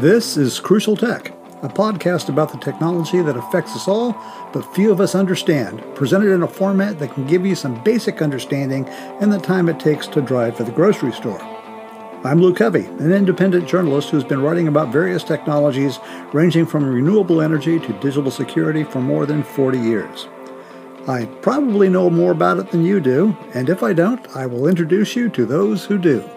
This 0.00 0.36
is 0.36 0.60
Crucial 0.60 0.96
Tech, 0.96 1.32
a 1.60 1.68
podcast 1.68 2.28
about 2.28 2.52
the 2.52 2.58
technology 2.58 3.20
that 3.20 3.36
affects 3.36 3.74
us 3.74 3.88
all, 3.88 4.12
but 4.52 4.62
few 4.72 4.92
of 4.92 5.00
us 5.00 5.16
understand, 5.16 5.82
presented 5.96 6.30
in 6.30 6.44
a 6.44 6.46
format 6.46 7.00
that 7.00 7.14
can 7.14 7.26
give 7.26 7.44
you 7.44 7.56
some 7.56 7.82
basic 7.82 8.22
understanding 8.22 8.86
in 9.20 9.30
the 9.30 9.40
time 9.40 9.68
it 9.68 9.80
takes 9.80 10.06
to 10.06 10.22
drive 10.22 10.56
to 10.56 10.62
the 10.62 10.70
grocery 10.70 11.10
store. 11.10 11.42
I'm 12.22 12.40
Lou 12.40 12.54
Covey, 12.54 12.84
an 12.84 13.10
independent 13.10 13.68
journalist 13.68 14.10
who's 14.10 14.22
been 14.22 14.40
writing 14.40 14.68
about 14.68 14.92
various 14.92 15.24
technologies 15.24 15.98
ranging 16.32 16.64
from 16.64 16.84
renewable 16.84 17.42
energy 17.42 17.80
to 17.80 17.92
digital 17.94 18.30
security 18.30 18.84
for 18.84 19.00
more 19.00 19.26
than 19.26 19.42
40 19.42 19.80
years. 19.80 20.28
I 21.08 21.24
probably 21.42 21.88
know 21.88 22.08
more 22.08 22.30
about 22.30 22.60
it 22.60 22.70
than 22.70 22.84
you 22.84 23.00
do, 23.00 23.36
and 23.52 23.68
if 23.68 23.82
I 23.82 23.94
don't, 23.94 24.24
I 24.36 24.46
will 24.46 24.68
introduce 24.68 25.16
you 25.16 25.28
to 25.30 25.44
those 25.44 25.84
who 25.84 25.98
do. 25.98 26.30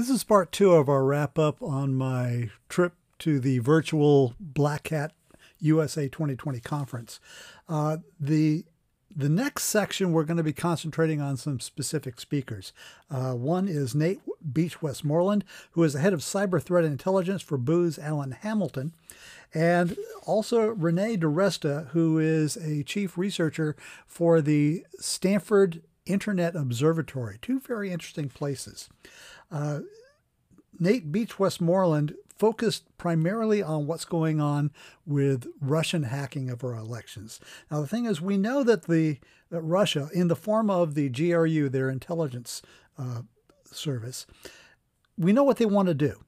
This 0.00 0.08
is 0.08 0.24
part 0.24 0.50
two 0.50 0.72
of 0.72 0.88
our 0.88 1.04
wrap 1.04 1.38
up 1.38 1.62
on 1.62 1.92
my 1.92 2.48
trip 2.70 2.94
to 3.18 3.38
the 3.38 3.58
virtual 3.58 4.34
Black 4.40 4.88
Hat 4.88 5.12
USA 5.58 6.08
2020 6.08 6.58
conference. 6.60 7.20
Uh, 7.68 7.98
the 8.18 8.64
the 9.14 9.28
next 9.28 9.64
section, 9.64 10.12
we're 10.12 10.24
going 10.24 10.38
to 10.38 10.42
be 10.42 10.54
concentrating 10.54 11.20
on 11.20 11.36
some 11.36 11.60
specific 11.60 12.18
speakers. 12.18 12.72
Uh, 13.10 13.34
one 13.34 13.68
is 13.68 13.94
Nate 13.94 14.22
Beach 14.50 14.80
Westmoreland, 14.80 15.44
who 15.72 15.82
is 15.82 15.92
the 15.92 16.00
head 16.00 16.14
of 16.14 16.20
cyber 16.20 16.62
threat 16.62 16.84
intelligence 16.86 17.42
for 17.42 17.58
Booz 17.58 17.98
Allen 17.98 18.30
Hamilton, 18.30 18.94
and 19.52 19.98
also 20.24 20.68
Renee 20.68 21.18
DiResta, 21.18 21.88
who 21.88 22.18
is 22.18 22.56
a 22.56 22.84
chief 22.84 23.18
researcher 23.18 23.76
for 24.06 24.40
the 24.40 24.86
Stanford 24.98 25.82
Internet 26.06 26.56
Observatory. 26.56 27.38
Two 27.42 27.60
very 27.60 27.90
interesting 27.90 28.30
places. 28.30 28.88
Uh, 29.50 29.80
Nate 30.78 31.10
Beach 31.12 31.38
Westmoreland 31.38 32.14
focused 32.38 32.84
primarily 32.96 33.62
on 33.62 33.86
what's 33.86 34.06
going 34.06 34.40
on 34.40 34.70
with 35.04 35.46
Russian 35.60 36.04
hacking 36.04 36.48
of 36.48 36.64
our 36.64 36.74
elections. 36.74 37.38
Now, 37.70 37.82
the 37.82 37.86
thing 37.86 38.06
is, 38.06 38.20
we 38.20 38.38
know 38.38 38.62
that 38.64 38.86
the 38.86 39.18
that 39.50 39.60
Russia, 39.60 40.08
in 40.14 40.28
the 40.28 40.36
form 40.36 40.70
of 40.70 40.94
the 40.94 41.08
GRU, 41.08 41.68
their 41.68 41.90
intelligence 41.90 42.62
uh, 42.96 43.22
service, 43.64 44.26
we 45.18 45.32
know 45.32 45.42
what 45.42 45.56
they 45.56 45.66
want 45.66 45.88
to 45.88 45.94
do 45.94 46.24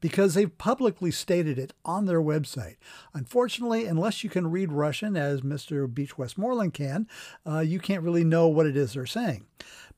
because 0.00 0.34
they've 0.34 0.58
publicly 0.58 1.10
stated 1.10 1.58
it 1.58 1.72
on 1.84 2.06
their 2.06 2.20
website. 2.20 2.76
Unfortunately, 3.14 3.86
unless 3.86 4.24
you 4.24 4.28
can 4.28 4.50
read 4.50 4.72
Russian, 4.72 5.16
as 5.16 5.42
Mr. 5.42 5.92
Beach 5.92 6.18
Westmoreland 6.18 6.74
can, 6.74 7.06
uh, 7.46 7.60
you 7.60 7.78
can't 7.78 8.02
really 8.02 8.24
know 8.24 8.48
what 8.48 8.66
it 8.66 8.76
is 8.76 8.92
they're 8.92 9.06
saying. 9.06 9.46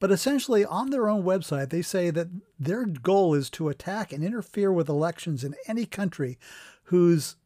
But 0.00 0.11
essentially, 0.11 0.64
on 0.64 0.91
their 0.91 1.09
own 1.09 1.23
website, 1.23 1.70
they 1.70 1.83
say 1.83 2.11
that 2.11 2.28
their 2.59 2.84
goal 2.84 3.34
is 3.34 3.48
to 3.50 3.69
attack 3.69 4.12
and 4.12 4.25
interfere 4.25 4.73
with 4.73 4.89
elections 4.89 5.45
in 5.45 5.55
any 5.67 5.86
country 5.86 6.39
whose 6.84 7.36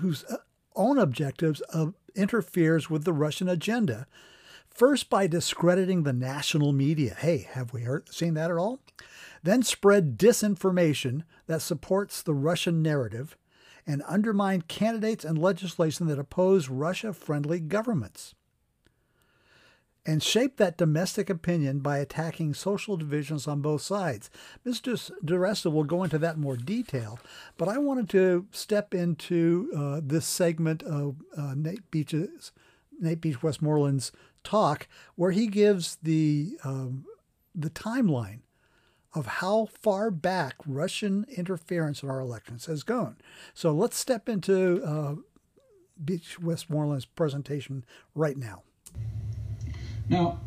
whose 0.00 0.24
uh, 0.24 0.38
own 0.74 0.98
objectives 0.98 1.60
of 1.62 1.94
interferes 2.14 2.90
with 2.90 3.04
the 3.04 3.12
Russian 3.12 3.48
agenda. 3.48 4.06
First, 4.68 5.10
by 5.10 5.26
discrediting 5.26 6.02
the 6.02 6.12
national 6.12 6.72
media. 6.72 7.14
Hey, 7.18 7.48
have 7.52 7.72
we 7.72 7.82
heard, 7.82 8.12
seen 8.12 8.34
that 8.34 8.50
at 8.50 8.56
all? 8.56 8.80
then 9.42 9.62
spread 9.62 10.18
disinformation 10.18 11.22
that 11.46 11.62
supports 11.62 12.22
the 12.22 12.34
Russian 12.34 12.82
narrative, 12.82 13.36
and 13.86 14.02
undermine 14.06 14.62
candidates 14.62 15.24
and 15.24 15.38
legislation 15.38 16.06
that 16.06 16.18
oppose 16.18 16.68
Russia 16.68 17.12
friendly 17.12 17.60
governments. 17.60 18.34
And 20.06 20.22
shape 20.22 20.56
that 20.56 20.78
domestic 20.78 21.28
opinion 21.28 21.80
by 21.80 21.98
attacking 21.98 22.54
social 22.54 22.96
divisions 22.96 23.46
on 23.46 23.60
both 23.60 23.82
sides. 23.82 24.30
Mr. 24.66 25.10
DiResta 25.22 25.70
will 25.70 25.84
go 25.84 26.02
into 26.02 26.18
that 26.18 26.36
in 26.36 26.40
more 26.40 26.56
detail, 26.56 27.18
but 27.58 27.68
I 27.68 27.76
wanted 27.76 28.08
to 28.10 28.46
step 28.50 28.94
into 28.94 29.70
uh, 29.76 30.00
this 30.02 30.24
segment 30.24 30.82
of 30.84 31.16
uh, 31.36 31.52
Nate 31.54 31.90
Beach's, 31.90 32.50
Nate 32.98 33.20
Beach 33.20 33.42
Westmoreland's 33.42 34.10
talk, 34.42 34.88
where 35.16 35.32
he 35.32 35.46
gives 35.46 35.96
the 36.02 36.56
um, 36.64 37.04
the 37.54 37.70
timeline 37.70 38.40
of 39.12 39.26
how 39.26 39.66
far 39.66 40.10
back 40.10 40.54
Russian 40.66 41.26
interference 41.36 42.02
in 42.02 42.08
our 42.08 42.20
elections 42.20 42.66
has 42.66 42.82
gone. 42.82 43.16
So 43.54 43.72
let's 43.72 43.98
step 43.98 44.28
into 44.28 44.82
uh, 44.84 45.14
Beach 46.02 46.38
Westmoreland's 46.40 47.06
presentation 47.06 47.84
right 48.14 48.36
now. 48.36 48.62
Now, 50.10 50.40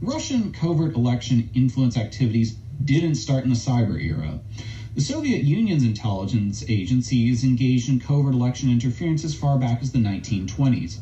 Russian 0.00 0.52
covert 0.52 0.94
election 0.94 1.50
influence 1.54 1.96
activities 1.96 2.56
didn't 2.84 3.16
start 3.16 3.42
in 3.42 3.48
the 3.48 3.56
cyber 3.56 4.00
era. 4.00 4.38
The 4.94 5.00
Soviet 5.00 5.42
Union's 5.42 5.82
intelligence 5.82 6.62
agencies 6.68 7.42
engaged 7.42 7.88
in 7.88 7.98
covert 7.98 8.32
election 8.32 8.70
interference 8.70 9.24
as 9.24 9.34
far 9.34 9.58
back 9.58 9.82
as 9.82 9.90
the 9.90 9.98
1920s. 9.98 11.00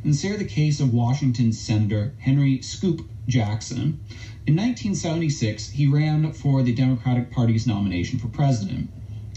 Consider 0.00 0.36
the 0.36 0.44
case 0.44 0.80
of 0.80 0.94
Washington 0.94 1.52
Senator 1.52 2.14
Henry 2.16 2.62
Scoop 2.62 3.02
Jackson, 3.28 3.98
in 4.46 4.56
1976, 4.56 5.68
he 5.68 5.86
ran 5.86 6.30
for 6.30 6.62
the 6.62 6.72
Democratic 6.72 7.30
Party's 7.30 7.66
nomination 7.66 8.16
for 8.16 8.26
president. 8.28 8.88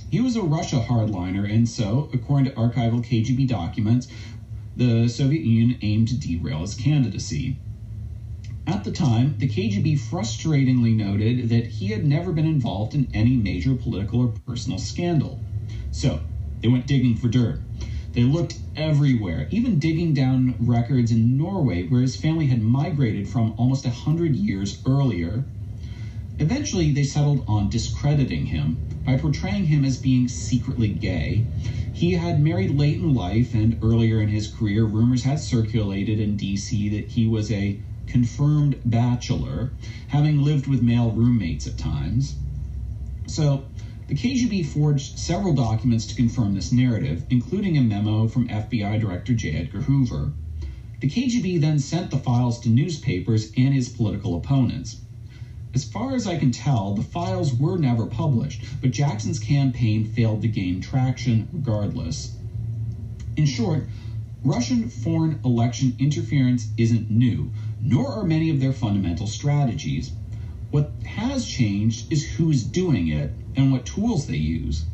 He 0.10 0.22
was 0.22 0.38
a 0.38 0.42
Russia 0.42 0.80
hardliner, 0.80 1.46
and 1.46 1.68
so, 1.68 2.08
according 2.14 2.46
to 2.46 2.58
archival 2.58 3.02
KGB 3.02 3.46
documents, 3.48 4.08
the 4.78 5.10
Soviet 5.10 5.44
Union 5.44 5.78
aimed 5.82 6.08
to 6.08 6.16
derail 6.16 6.62
his 6.62 6.74
candidacy. 6.74 7.54
At 8.68 8.84
the 8.84 8.92
time, 8.92 9.36
the 9.40 9.48
KGB 9.48 9.98
frustratingly 9.98 10.94
noted 10.94 11.48
that 11.48 11.68
he 11.68 11.92
had 11.92 12.06
never 12.06 12.34
been 12.34 12.46
involved 12.46 12.94
in 12.94 13.08
any 13.14 13.38
major 13.38 13.74
political 13.76 14.20
or 14.20 14.28
personal 14.46 14.78
scandal. 14.78 15.40
So, 15.90 16.20
they 16.60 16.68
went 16.68 16.86
digging 16.86 17.16
for 17.16 17.30
dirt. 17.30 17.62
They 18.12 18.26
looked 18.26 18.60
everywhere, 18.76 19.48
even 19.52 19.80
digging 19.80 20.12
down 20.12 20.54
records 20.60 21.12
in 21.12 21.38
Norway, 21.38 21.84
where 21.84 22.02
his 22.02 22.18
family 22.18 22.48
had 22.48 22.62
migrated 22.62 23.30
from 23.30 23.54
almost 23.56 23.86
a 23.86 23.90
hundred 23.90 24.36
years 24.36 24.82
earlier. 24.86 25.46
Eventually, 26.38 26.92
they 26.92 27.04
settled 27.04 27.46
on 27.48 27.70
discrediting 27.70 28.48
him 28.48 28.80
by 29.06 29.16
portraying 29.16 29.64
him 29.68 29.86
as 29.86 29.96
being 29.96 30.28
secretly 30.28 30.90
gay. 30.90 31.46
He 31.94 32.12
had 32.12 32.38
married 32.38 32.72
late 32.72 32.98
in 33.00 33.14
life, 33.14 33.54
and 33.54 33.78
earlier 33.82 34.20
in 34.20 34.28
his 34.28 34.46
career, 34.46 34.84
rumors 34.84 35.24
had 35.24 35.40
circulated 35.40 36.20
in 36.20 36.36
DC 36.36 36.92
that 36.92 37.06
he 37.06 37.26
was 37.26 37.50
a 37.50 37.78
confirmed 38.08 38.80
bachelor, 38.86 39.72
having 40.08 40.42
lived 40.42 40.68
with 40.68 40.82
male 40.82 41.12
roommates 41.12 41.68
at 41.68 41.78
times. 41.78 42.36
So, 43.28 43.66
the 44.08 44.16
KGB 44.16 44.66
forged 44.66 45.20
several 45.20 45.54
documents 45.54 46.06
to 46.06 46.16
confirm 46.16 46.54
this 46.54 46.72
narrative, 46.72 47.26
including 47.30 47.78
a 47.78 47.82
memo 47.82 48.28
from 48.28 48.48
FBI 48.48 49.00
Director 49.00 49.34
J. 49.34 49.52
Edgar 49.52 49.82
Hoover. 49.82 50.32
The 51.02 51.08
KGB 51.08 51.60
then 51.60 51.78
sent 51.78 52.10
the 52.10 52.18
files 52.18 52.60
to 52.62 52.70
newspapers 52.70 53.52
and 53.58 53.74
his 53.74 53.90
political 53.90 54.34
opponents. 54.34 55.02
As 55.74 55.84
far 55.84 56.16
as 56.16 56.26
I 56.26 56.38
can 56.38 56.52
tell, 56.52 56.94
the 56.94 57.04
files 57.04 57.54
were 57.54 57.78
never 57.78 58.08
published, 58.08 58.64
but 58.82 58.92
Jackson's 58.92 59.38
campaign 59.38 60.06
failed 60.06 60.42
to 60.42 60.48
gain 60.48 60.80
traction 60.80 61.48
regardless. 61.52 62.36
In 63.36 63.46
short, 63.46 63.88
Russian 64.44 64.88
foreign 64.88 65.40
election 65.44 65.96
interference 66.00 66.70
isn't 66.78 67.12
new, 67.12 67.52
nor 67.88 68.12
are 68.12 68.26
many 68.26 68.50
of 68.50 68.60
their 68.60 68.74
fundamental 68.74 69.28
strategies. 69.28 70.12
What 70.72 70.92
has 71.06 71.48
changed 71.48 72.12
is 72.12 72.36
who's 72.36 72.64
doing 72.64 73.08
it 73.08 73.32
and 73.56 73.72
what 73.72 73.86
tools 73.86 74.28
they 74.28 74.36
use. 74.36 74.86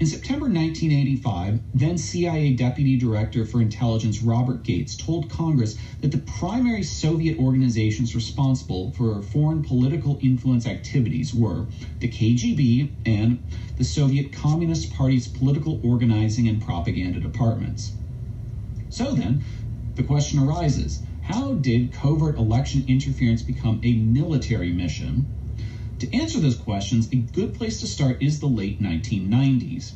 In 0.00 0.06
September 0.06 0.46
1985, 0.46 1.60
then 1.72 1.96
CIA 1.96 2.54
Deputy 2.54 2.96
Director 2.96 3.44
for 3.46 3.60
Intelligence 3.60 4.20
Robert 4.20 4.64
Gates 4.64 4.96
told 4.96 5.30
Congress 5.30 5.78
that 6.00 6.10
the 6.10 6.18
primary 6.18 6.82
Soviet 6.82 7.38
organizations 7.38 8.12
responsible 8.12 8.90
for 8.90 9.22
foreign 9.22 9.62
political 9.62 10.18
influence 10.20 10.66
activities 10.66 11.32
were 11.32 11.68
the 12.00 12.08
KGB 12.08 12.90
and 13.06 13.44
the 13.76 13.84
Soviet 13.84 14.32
Communist 14.32 14.92
Party's 14.92 15.28
political 15.28 15.78
organizing 15.84 16.48
and 16.48 16.60
propaganda 16.60 17.20
departments. 17.20 17.92
So 18.90 19.12
then, 19.12 19.44
the 19.94 20.02
question 20.02 20.40
arises 20.40 21.04
how 21.22 21.54
did 21.54 21.92
covert 21.92 22.36
election 22.36 22.84
interference 22.88 23.42
become 23.42 23.80
a 23.82 23.94
military 23.94 24.72
mission? 24.72 25.24
To 26.00 26.12
answer 26.14 26.40
those 26.40 26.56
questions, 26.56 27.08
a 27.12 27.16
good 27.16 27.54
place 27.54 27.78
to 27.80 27.86
start 27.86 28.20
is 28.20 28.40
the 28.40 28.48
late 28.48 28.80
1990s. 28.82 29.92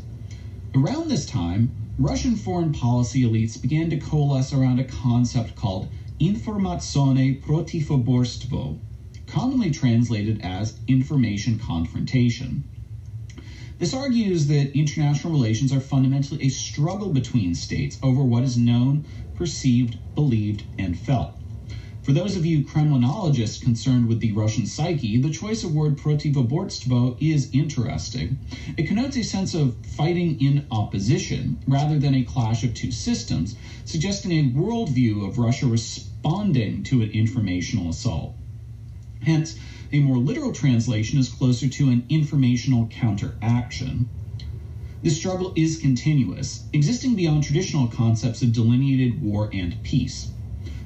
Around 0.73 1.08
this 1.08 1.26
time, 1.26 1.73
Russian 1.99 2.37
foreign 2.37 2.70
policy 2.70 3.23
elites 3.23 3.61
began 3.61 3.90
to 3.90 3.96
coalesce 3.96 4.52
around 4.52 4.78
a 4.78 4.84
concept 4.84 5.56
called 5.56 5.88
informatsionnoye 6.20 7.40
protivoborstvo, 7.40 8.79
commonly 9.26 9.70
translated 9.70 10.40
as 10.43 10.79
information 10.87 11.58
confrontation. 11.58 12.62
This 13.78 13.93
argues 13.93 14.46
that 14.46 14.75
international 14.75 15.34
relations 15.34 15.70
are 15.70 15.81
fundamentally 15.81 16.43
a 16.43 16.49
struggle 16.49 17.11
between 17.11 17.55
states 17.55 17.99
over 18.02 18.25
what 18.25 18.43
is 18.43 18.56
known, 18.56 19.05
perceived, 19.34 19.99
believed, 20.14 20.64
and 20.78 20.96
felt. 20.96 21.32
For 22.00 22.12
those 22.12 22.37
of 22.37 22.46
you 22.46 22.62
Kremlinologists 22.62 23.61
concerned 23.61 24.06
with 24.08 24.20
the 24.20 24.32
Russian 24.32 24.64
psyche, 24.64 25.19
the 25.19 25.28
choice 25.28 25.62
of 25.62 25.75
word 25.75 25.99
protivoborstvo 25.99 27.17
is 27.20 27.50
interesting. 27.52 28.38
It 28.78 28.87
connotes 28.87 29.17
a 29.17 29.25
sense 29.25 29.52
of 29.52 29.75
fighting 29.84 30.40
in 30.40 30.64
opposition 30.70 31.58
rather 31.67 31.99
than 31.99 32.14
a 32.14 32.22
clash 32.22 32.62
of 32.62 32.72
two 32.72 32.93
systems, 32.93 33.55
suggesting 33.84 34.32
a 34.32 34.49
worldview 34.49 35.26
of 35.26 35.37
Russia 35.37 35.67
responding 35.67 36.82
to 36.84 37.02
an 37.02 37.11
informational 37.11 37.90
assault. 37.90 38.32
Hence, 39.26 39.56
a 39.93 39.99
more 39.99 40.19
literal 40.19 40.52
translation 40.52 41.19
is 41.19 41.28
closer 41.28 41.69
to 41.69 41.88
an 41.88 42.05
informational 42.08 42.87
counteraction. 42.87 44.08
This 45.02 45.17
struggle 45.17 45.52
is 45.56 45.78
continuous, 45.78 46.67
existing 46.73 47.17
beyond 47.17 47.43
traditional 47.43 47.88
concepts 47.88 48.40
of 48.40 48.52
delineated 48.52 49.20
war 49.20 49.50
and 49.52 49.82
peace. 49.82 50.28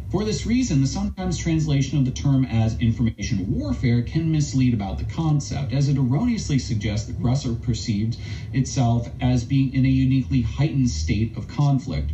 For 0.08 0.24
this 0.24 0.46
reason, 0.46 0.80
the 0.80 0.86
sometimes 0.86 1.36
translation 1.36 1.98
of 1.98 2.06
the 2.06 2.10
term 2.10 2.46
as 2.46 2.78
information 2.78 3.46
warfare 3.46 4.00
can 4.00 4.32
mislead 4.32 4.72
about 4.72 4.96
the 4.96 5.04
concept, 5.04 5.74
as 5.74 5.88
it 5.88 5.98
erroneously 5.98 6.58
suggests 6.58 7.06
that 7.08 7.20
Russia 7.20 7.52
perceived 7.52 8.16
itself 8.54 9.10
as 9.20 9.44
being 9.44 9.70
in 9.74 9.84
a 9.84 9.90
uniquely 9.90 10.40
heightened 10.40 10.88
state 10.88 11.36
of 11.36 11.46
conflict. 11.46 12.10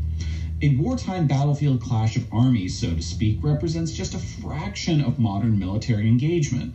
A 0.62 0.70
wartime 0.70 1.26
battlefield 1.26 1.81
clash 1.81 2.17
of 2.17 2.32
armies, 2.32 2.75
so 2.75 2.94
to 2.94 3.03
speak, 3.03 3.43
represents 3.43 3.93
just 3.93 4.14
a 4.14 4.19
fraction 4.19 5.03
of 5.03 5.19
modern 5.19 5.58
military 5.58 6.08
engagement. 6.08 6.73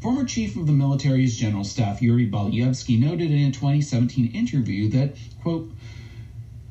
Former 0.00 0.24
Chief 0.24 0.56
of 0.56 0.64
the 0.64 0.72
Military's 0.72 1.36
General 1.36 1.64
Staff 1.64 2.00
Yuri 2.00 2.26
Baluyevsky 2.26 2.98
noted 2.98 3.30
in 3.30 3.48
a 3.48 3.50
2017 3.50 4.30
interview 4.32 4.86
that, 4.88 5.10
quote, 5.42 5.70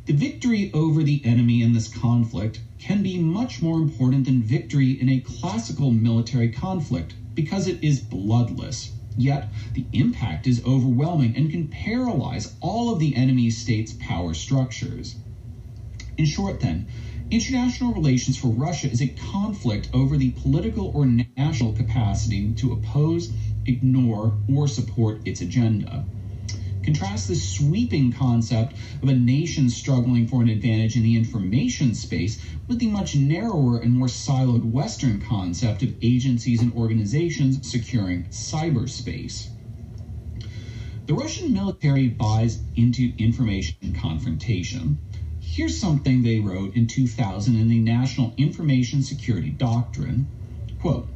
the 0.05 0.13
victory 0.13 0.71
over 0.73 1.03
the 1.03 1.23
enemy 1.23 1.61
in 1.61 1.73
this 1.73 1.87
conflict 1.87 2.59
can 2.79 3.03
be 3.03 3.19
much 3.19 3.61
more 3.61 3.77
important 3.77 4.25
than 4.25 4.41
victory 4.41 4.99
in 4.99 5.07
a 5.07 5.19
classical 5.19 5.91
military 5.91 6.47
conflict 6.47 7.13
because 7.35 7.67
it 7.67 7.77
is 7.83 7.99
bloodless. 7.99 8.89
Yet, 9.15 9.45
the 9.73 9.85
impact 9.91 10.47
is 10.47 10.59
overwhelming 10.65 11.35
and 11.35 11.51
can 11.51 11.65
paralyze 11.65 12.47
all 12.61 12.89
of 12.89 12.97
the 12.97 13.15
enemy 13.15 13.51
state's 13.51 13.93
power 13.93 14.33
structures. 14.33 15.13
In 16.17 16.25
short, 16.25 16.59
then, 16.59 16.87
international 17.31 17.93
relations 17.93 18.37
for 18.37 18.49
Russia 18.49 18.89
is 18.89 19.01
a 19.01 19.07
conflict 19.07 19.89
over 19.93 20.15
the 20.15 20.31
political 20.31 20.91
or 20.93 21.05
national 21.05 21.73
capacity 21.73 22.53
to 22.53 22.73
oppose, 22.73 23.33
ignore, 23.65 24.37
or 24.47 24.67
support 24.67 25.27
its 25.27 25.41
agenda. 25.41 26.05
Contrast 26.83 27.29
this 27.29 27.49
sweeping 27.49 28.11
concept 28.11 28.75
of 29.01 29.09
a 29.09 29.13
nation 29.15 29.69
struggling 29.69 30.27
for 30.27 30.41
an 30.41 30.49
advantage 30.49 30.95
in 30.97 31.01
the 31.01 31.15
information 31.15 31.95
space 31.95 32.43
with 32.67 32.77
the 32.77 32.87
much 32.87 33.15
narrower 33.15 33.79
and 33.79 33.93
more 33.93 34.07
siloed 34.07 34.69
Western 34.69 35.19
concept 35.19 35.81
of 35.81 35.95
agencies 36.03 36.61
and 36.61 36.73
organizations 36.73 37.67
securing 37.67 38.25
cyberspace. 38.25 39.47
The 41.07 41.13
Russian 41.13 41.53
military 41.53 42.07
buys 42.07 42.61
into 42.75 43.13
information 43.17 43.95
confrontation. 43.99 44.99
Here's 45.55 45.77
something 45.77 46.23
they 46.23 46.39
wrote 46.39 46.75
in 46.75 46.87
2000 46.87 47.55
in 47.55 47.67
the 47.67 47.77
National 47.77 48.33
Information 48.37 49.03
Security 49.03 49.51
Doctrine. 49.51 50.25
Quote, 50.79 51.07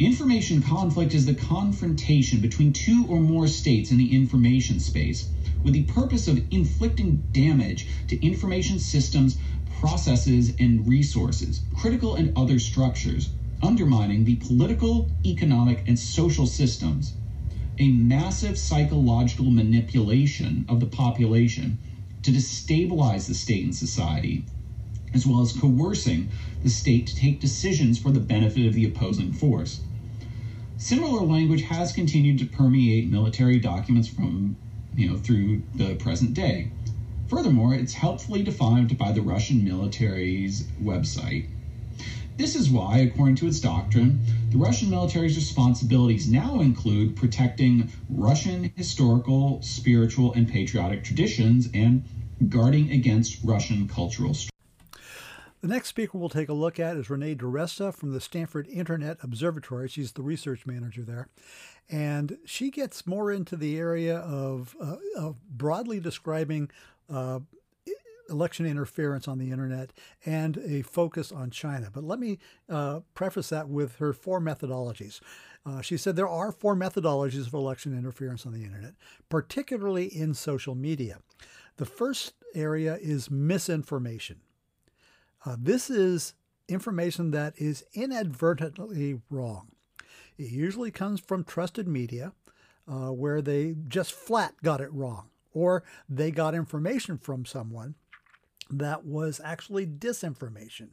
Information 0.00 0.60
conflict 0.60 1.14
is 1.14 1.26
the 1.26 1.34
confrontation 1.34 2.40
between 2.40 2.72
two 2.72 3.06
or 3.06 3.20
more 3.20 3.46
states 3.46 3.92
in 3.92 3.98
the 3.98 4.12
information 4.12 4.80
space 4.80 5.28
with 5.62 5.74
the 5.74 5.84
purpose 5.84 6.26
of 6.26 6.42
inflicting 6.50 7.22
damage 7.32 7.86
to 8.08 8.20
information 8.20 8.80
systems, 8.80 9.38
processes, 9.78 10.52
and 10.58 10.88
resources, 10.88 11.60
critical 11.72 12.16
and 12.16 12.36
other 12.36 12.58
structures, 12.58 13.28
undermining 13.62 14.24
the 14.24 14.34
political, 14.34 15.08
economic, 15.24 15.84
and 15.86 15.96
social 15.96 16.46
systems. 16.46 17.12
A 17.78 17.90
massive 17.90 18.58
psychological 18.58 19.50
manipulation 19.50 20.64
of 20.66 20.80
the 20.80 20.86
population 20.86 21.78
to 22.26 22.32
destabilize 22.32 23.28
the 23.28 23.34
state 23.34 23.62
and 23.62 23.74
society, 23.74 24.44
as 25.14 25.24
well 25.24 25.40
as 25.40 25.52
coercing 25.52 26.28
the 26.64 26.68
state 26.68 27.06
to 27.06 27.14
take 27.14 27.38
decisions 27.38 27.98
for 27.98 28.10
the 28.10 28.18
benefit 28.18 28.66
of 28.66 28.74
the 28.74 28.84
opposing 28.84 29.32
force. 29.32 29.82
Similar 30.76 31.24
language 31.24 31.62
has 31.62 31.92
continued 31.92 32.38
to 32.38 32.44
permeate 32.44 33.08
military 33.08 33.60
documents 33.60 34.08
from, 34.08 34.56
you 34.96 35.06
know, 35.06 35.16
through 35.16 35.62
the 35.76 35.94
present 35.94 36.34
day. 36.34 36.68
Furthermore, 37.28 37.74
it's 37.74 37.94
helpfully 37.94 38.42
defined 38.42 38.98
by 38.98 39.12
the 39.12 39.22
Russian 39.22 39.62
military's 39.62 40.62
website. 40.82 41.46
This 42.36 42.54
is 42.54 42.70
why, 42.70 42.98
according 42.98 43.36
to 43.36 43.46
its 43.46 43.60
doctrine, 43.60 44.20
the 44.50 44.58
Russian 44.58 44.90
military's 44.90 45.36
responsibilities 45.36 46.30
now 46.30 46.60
include 46.60 47.16
protecting 47.16 47.90
Russian 48.10 48.72
historical, 48.76 49.62
spiritual, 49.62 50.34
and 50.34 50.48
patriotic 50.48 51.02
traditions 51.02 51.68
and 51.72 52.04
guarding 52.48 52.90
against 52.90 53.42
Russian 53.42 53.88
cultural 53.88 54.34
the 55.66 55.74
next 55.74 55.88
speaker 55.88 56.16
we'll 56.16 56.28
take 56.28 56.48
a 56.48 56.54
look 56.54 56.78
at 56.78 56.96
is 56.96 57.10
Renee 57.10 57.34
DiResta 57.34 57.92
from 57.92 58.12
the 58.12 58.20
Stanford 58.20 58.68
Internet 58.68 59.18
Observatory. 59.22 59.88
She's 59.88 60.12
the 60.12 60.22
research 60.22 60.64
manager 60.64 61.02
there. 61.02 61.28
And 61.90 62.38
she 62.44 62.70
gets 62.70 63.04
more 63.04 63.32
into 63.32 63.56
the 63.56 63.76
area 63.76 64.18
of, 64.18 64.76
uh, 64.80 64.96
of 65.16 65.36
broadly 65.48 65.98
describing 65.98 66.70
uh, 67.10 67.40
election 68.28 68.66
interference 68.66 69.28
on 69.28 69.38
the 69.38 69.50
internet 69.50 69.92
and 70.24 70.58
a 70.58 70.82
focus 70.82 71.32
on 71.32 71.50
China. 71.50 71.90
But 71.92 72.04
let 72.04 72.18
me 72.18 72.38
uh, 72.68 73.00
preface 73.14 73.48
that 73.50 73.68
with 73.68 73.96
her 73.96 74.12
four 74.12 74.40
methodologies. 74.40 75.20
Uh, 75.64 75.80
she 75.80 75.96
said 75.96 76.16
there 76.16 76.28
are 76.28 76.52
four 76.52 76.76
methodologies 76.76 77.46
of 77.46 77.54
election 77.54 77.96
interference 77.96 78.46
on 78.46 78.52
the 78.52 78.64
internet, 78.64 78.94
particularly 79.28 80.06
in 80.06 80.34
social 80.34 80.74
media. 80.74 81.18
The 81.76 81.86
first 81.86 82.34
area 82.54 82.98
is 83.00 83.30
misinformation. 83.30 84.40
Uh, 85.44 85.56
this 85.58 85.90
is 85.90 86.34
information 86.68 87.30
that 87.32 87.54
is 87.56 87.84
inadvertently 87.92 89.20
wrong. 89.30 89.68
It 90.38 90.50
usually 90.50 90.90
comes 90.90 91.20
from 91.20 91.44
trusted 91.44 91.86
media 91.86 92.32
uh, 92.88 93.10
where 93.10 93.40
they 93.42 93.76
just 93.88 94.12
flat 94.12 94.54
got 94.62 94.80
it 94.80 94.92
wrong, 94.92 95.30
or 95.52 95.84
they 96.08 96.30
got 96.30 96.54
information 96.54 97.18
from 97.18 97.44
someone 97.44 97.94
that 98.70 99.04
was 99.04 99.40
actually 99.44 99.86
disinformation, 99.86 100.90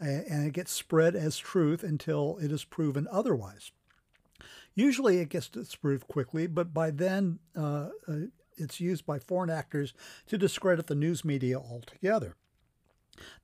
and 0.00 0.46
it 0.46 0.52
gets 0.52 0.72
spread 0.72 1.14
as 1.14 1.38
truth 1.38 1.82
until 1.82 2.38
it 2.42 2.50
is 2.50 2.64
proven 2.64 3.06
otherwise. 3.10 3.70
Usually 4.74 5.18
it 5.18 5.28
gets 5.28 5.48
disproved 5.48 6.08
quickly, 6.08 6.46
but 6.46 6.72
by 6.72 6.90
then 6.90 7.38
uh, 7.56 7.88
uh 8.08 8.16
it's 8.56 8.80
used 8.80 9.06
by 9.06 9.18
foreign 9.18 9.50
actors 9.50 9.94
to 10.26 10.36
discredit 10.36 10.86
the 10.86 10.94
news 10.94 11.24
media 11.24 11.58
altogether. 11.58 12.36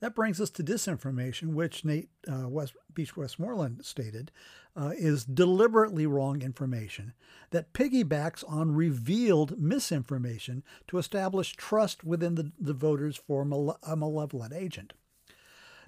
That 0.00 0.14
brings 0.14 0.40
us 0.40 0.50
to 0.50 0.62
disinformation, 0.62 1.54
which 1.54 1.84
Nate 1.84 2.10
uh, 2.30 2.48
West, 2.48 2.74
Beach 2.94 3.16
Westmoreland 3.16 3.84
stated 3.84 4.30
uh, 4.76 4.92
is 4.96 5.24
deliberately 5.24 6.06
wrong 6.06 6.42
information 6.42 7.14
that 7.50 7.72
piggybacks 7.72 8.44
on 8.48 8.74
revealed 8.74 9.58
misinformation 9.58 10.62
to 10.86 10.98
establish 10.98 11.56
trust 11.56 12.04
within 12.04 12.36
the, 12.36 12.52
the 12.60 12.74
voters 12.74 13.16
for 13.16 13.42
a 13.42 13.96
malevolent 13.96 14.52
agent. 14.52 14.92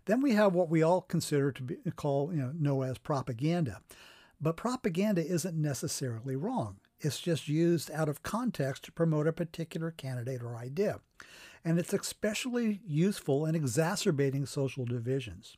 Then 0.06 0.20
we 0.20 0.35
have 0.35 0.54
what 0.54 0.68
we 0.68 0.82
all 0.82 1.02
consider 1.02 1.52
to 1.52 1.62
be 1.62 1.76
call 1.97 2.32
you 2.32 2.40
know 2.40 2.52
know 2.59 2.82
as 2.82 2.99
propaganda, 2.99 3.80
but 4.40 4.56
propaganda 4.56 5.25
isn't 5.25 5.61
necessarily 5.61 6.37
wrong. 6.37 6.78
It's 7.00 7.21
just 7.21 7.49
used 7.49 7.90
out 7.90 8.09
of 8.09 8.23
context 8.23 8.85
to 8.85 8.92
promote 8.92 9.26
a 9.26 9.33
particular 9.33 9.90
candidate 9.90 10.42
or 10.42 10.57
idea 10.57 11.00
and 11.64 11.78
it's 11.78 11.92
especially 11.92 12.80
useful 12.87 13.45
in 13.45 13.54
exacerbating 13.54 14.47
social 14.47 14.85
divisions. 14.85 15.57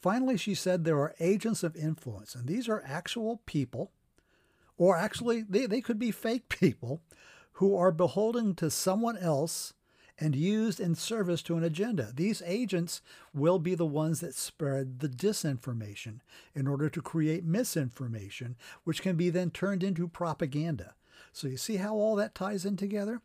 Finally, 0.00 0.36
she 0.36 0.54
said 0.54 0.84
there 0.84 0.98
are 0.98 1.14
agents 1.20 1.62
of 1.62 1.76
influence, 1.76 2.34
and 2.34 2.48
these 2.48 2.68
are 2.68 2.82
actual 2.86 3.42
people, 3.46 3.92
or 4.76 4.96
actually, 4.96 5.42
they, 5.42 5.66
they 5.66 5.80
could 5.80 5.98
be 5.98 6.10
fake 6.10 6.48
people, 6.60 7.00
who 7.54 7.76
are 7.76 7.92
beholden 7.92 8.54
to 8.54 8.70
someone 8.70 9.18
else 9.18 9.74
and 10.20 10.36
used 10.36 10.78
in 10.78 10.94
service 10.94 11.42
to 11.42 11.56
an 11.56 11.64
agenda. 11.64 12.12
These 12.14 12.42
agents 12.44 13.00
will 13.34 13.58
be 13.58 13.74
the 13.74 13.86
ones 13.86 14.20
that 14.20 14.34
spread 14.34 15.00
the 15.00 15.08
disinformation 15.08 16.20
in 16.54 16.68
order 16.68 16.90
to 16.90 17.00
create 17.00 17.44
misinformation, 17.44 18.56
which 18.84 19.02
can 19.02 19.16
be 19.16 19.30
then 19.30 19.50
turned 19.50 19.82
into 19.82 20.06
propaganda. 20.06 20.94
So 21.32 21.48
you 21.48 21.56
see 21.56 21.76
how 21.76 21.94
all 21.94 22.16
that 22.16 22.34
ties 22.34 22.64
in 22.64 22.76
together? 22.76 23.22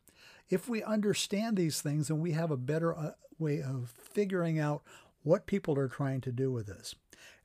if 0.49 0.69
we 0.69 0.83
understand 0.83 1.57
these 1.57 1.81
things 1.81 2.09
and 2.09 2.19
we 2.19 2.31
have 2.31 2.51
a 2.51 2.57
better 2.57 2.97
uh, 2.97 3.11
way 3.39 3.61
of 3.61 3.93
figuring 3.97 4.59
out 4.59 4.83
what 5.23 5.47
people 5.47 5.77
are 5.77 5.87
trying 5.87 6.21
to 6.21 6.31
do 6.31 6.51
with 6.51 6.67
this. 6.67 6.95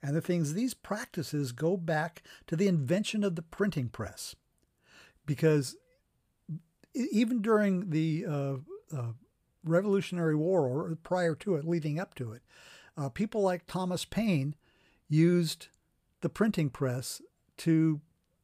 And 0.02 0.14
the 0.14 0.20
things, 0.20 0.52
these 0.54 0.74
practices 0.74 1.52
go 1.52 1.76
back 1.76 2.22
to 2.46 2.56
the 2.56 2.68
invention 2.68 3.24
of 3.24 3.36
the 3.36 3.42
printing 3.42 3.88
press. 3.88 4.34
Because 5.26 5.76
even 6.94 7.40
during 7.40 7.90
the 7.90 8.24
uh, 8.26 8.56
uh, 8.96 9.12
Revolutionary 9.64 10.36
War 10.36 10.66
or 10.66 10.96
prior 11.02 11.34
to 11.36 11.56
it, 11.56 11.66
leading 11.66 11.98
up 11.98 12.14
to 12.14 12.32
it, 12.32 12.42
Uh, 12.96 13.08
people 13.08 13.40
like 13.40 13.66
Thomas 13.66 14.04
Paine 14.04 14.54
used 15.08 15.68
the 16.20 16.28
printing 16.28 16.70
press 16.70 17.22
to 17.58 18.00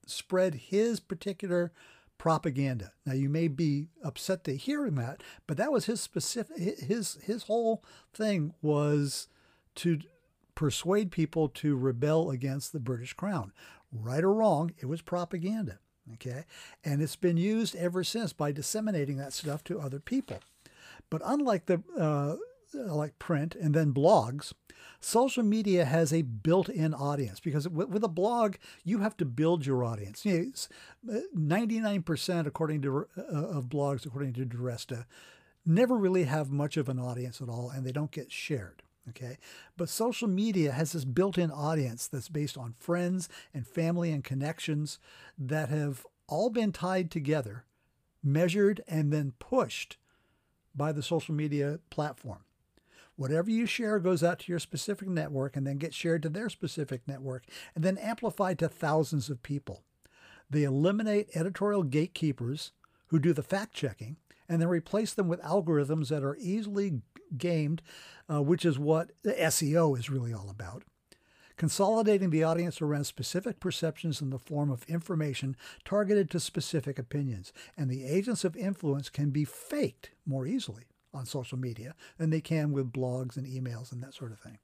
spread 0.07 0.55
his 0.55 1.01
particular 1.01 1.73
propaganda. 2.17 2.93
Now 3.05 3.13
you 3.13 3.29
may 3.29 3.49
be 3.49 3.89
upset 4.03 4.45
to 4.45 4.57
hear 4.57 4.89
that, 4.91 5.23
but 5.47 5.57
that 5.59 5.73
was 5.73 5.87
his 5.87 6.01
specific 6.01 6.57
his 6.79 7.19
his 7.23 7.43
whole 7.45 7.85
thing 8.15 8.55
was 8.63 9.29
to 9.77 10.01
persuade 10.55 11.11
people 11.11 11.49
to 11.51 11.77
rebel 11.77 12.31
against 12.31 12.73
the 12.73 12.81
British 12.81 13.13
crown. 13.13 13.53
Right 13.93 14.25
or 14.25 14.33
wrong, 14.33 14.73
it 14.79 14.87
was 14.87 15.03
propaganda. 15.03 15.81
Okay. 16.15 16.45
And 16.85 17.03
it's 17.03 17.17
been 17.17 17.37
used 17.37 17.77
ever 17.77 18.05
since 18.05 18.33
by 18.33 18.53
disseminating 18.53 19.19
that 19.19 19.33
stuff 19.33 19.63
to 19.65 19.81
other 19.81 20.01
people. 20.01 20.39
But 21.11 21.23
unlike 21.25 21.67
the 21.67 21.83
uh, 21.99 22.37
like 22.75 23.19
print 23.19 23.55
and 23.55 23.75
then 23.75 23.93
blogs, 23.93 24.53
social 25.01 25.43
media 25.43 25.85
has 25.85 26.13
a 26.13 26.23
built-in 26.23 26.95
audience 26.95 27.41
because 27.41 27.69
with, 27.69 28.03
a 28.05 28.09
blog 28.09 28.57
you 28.85 28.99
have 28.99 29.17
to 29.19 29.25
build 29.25 29.67
your 29.67 29.85
audience. 29.85 30.25
You 30.25 30.53
know, 31.07 31.23
99% 31.37 32.47
according 32.47 32.83
to 32.83 33.07
uh, 33.17 33.23
of 33.23 33.69
blogs 33.69 34.07
according 34.07 34.35
to 34.35 34.45
DiResta 34.47 35.07
never 35.65 35.97
really 35.97 36.25
have 36.25 36.51
much 36.51 36.77
of 36.77 36.89
an 36.89 36.99
audience 36.99 37.41
at 37.41 37.49
all 37.49 37.71
and 37.71 37.85
they 37.85 37.93
don't 37.93 38.13
get 38.13 38.31
shared. 38.31 38.83
Okay. 39.09 39.39
But 39.77 39.89
social 39.89 40.29
media 40.29 40.73
has 40.73 40.93
this 40.93 41.05
built 41.05 41.39
in 41.39 41.51
audience 41.51 42.09
that's 42.09 42.29
based 42.29 42.59
on 42.59 42.75
friends 42.79 43.29
and 43.55 43.67
family 43.67 44.11
and 44.11 44.25
connections 44.25 44.99
that 45.39 45.69
have 45.69 46.05
all 46.27 46.51
been 46.51 46.73
tied 46.73 47.11
together, 47.11 47.65
measured, 48.23 48.81
and 48.89 49.13
then 49.13 49.35
pushed 49.39 49.97
by 50.77 50.93
the 50.93 51.03
social 51.03 51.35
media 51.35 51.81
platform. 51.91 52.41
Whatever 53.17 53.51
you 53.51 53.65
share 53.65 53.99
goes 53.99 54.23
out 54.23 54.41
to 54.41 54.53
your 54.53 54.59
specific 54.59 55.09
network 55.09 55.57
and 55.57 55.67
then 55.67 55.79
gets 55.79 55.97
shared 55.97 56.23
to 56.23 56.29
their 56.29 56.51
specific 56.51 57.03
network 57.07 57.45
and 57.75 57.83
then 57.83 57.97
amplified 57.97 58.59
to 58.59 58.69
thousands 58.69 59.31
of 59.31 59.43
people. 59.43 59.83
They 60.51 60.65
eliminate 60.65 61.31
editorial 61.35 61.83
gatekeepers 61.83 62.73
who 63.09 63.19
do 63.19 63.33
the 63.33 63.43
fact 63.43 63.73
checking 63.75 64.17
and 64.49 64.61
then 64.61 64.69
replace 64.69 65.15
them 65.15 65.29
with 65.29 65.43
algorithms 65.43 66.09
that 66.09 66.23
are 66.23 66.37
easily 66.37 67.01
gamed, 67.37 67.83
uh, 68.31 68.43
which 68.43 68.65
is 68.65 68.79
what 68.79 69.11
SEO 69.25 69.99
is 69.99 70.11
really 70.11 70.33
all 70.33 70.51
about. 70.51 70.85
Consolidating 71.57 72.31
the 72.31 72.45
audience 72.45 72.83
around 72.83 73.05
specific 73.05 73.61
perceptions 73.61 74.21
in 74.21 74.29
the 74.29 74.39
form 74.39 74.71
of 74.71 74.85
information 74.89 75.57
targeted 75.85 76.31
to 76.31 76.41
specific 76.41 76.99
opinions. 76.99 77.53
And 77.77 77.91
the 77.91 78.05
agents 78.05 78.45
of 78.45 78.57
influence 78.57 79.09
can 79.09 79.31
be 79.31 79.45
faked 79.45 80.11
more 80.27 80.47
easily 80.47 80.85
on 81.15 81.25
social 81.25 81.59
media 81.59 81.95
than 82.19 82.29
they 82.29 82.43
can 82.43 82.73
with 82.73 82.93
blogs 82.93 83.39
and 83.39 83.47
emails 83.47 83.91
and 83.91 84.03
that 84.03 84.15
sort 84.15 84.33
of 84.33 84.39
thing. 84.39 84.59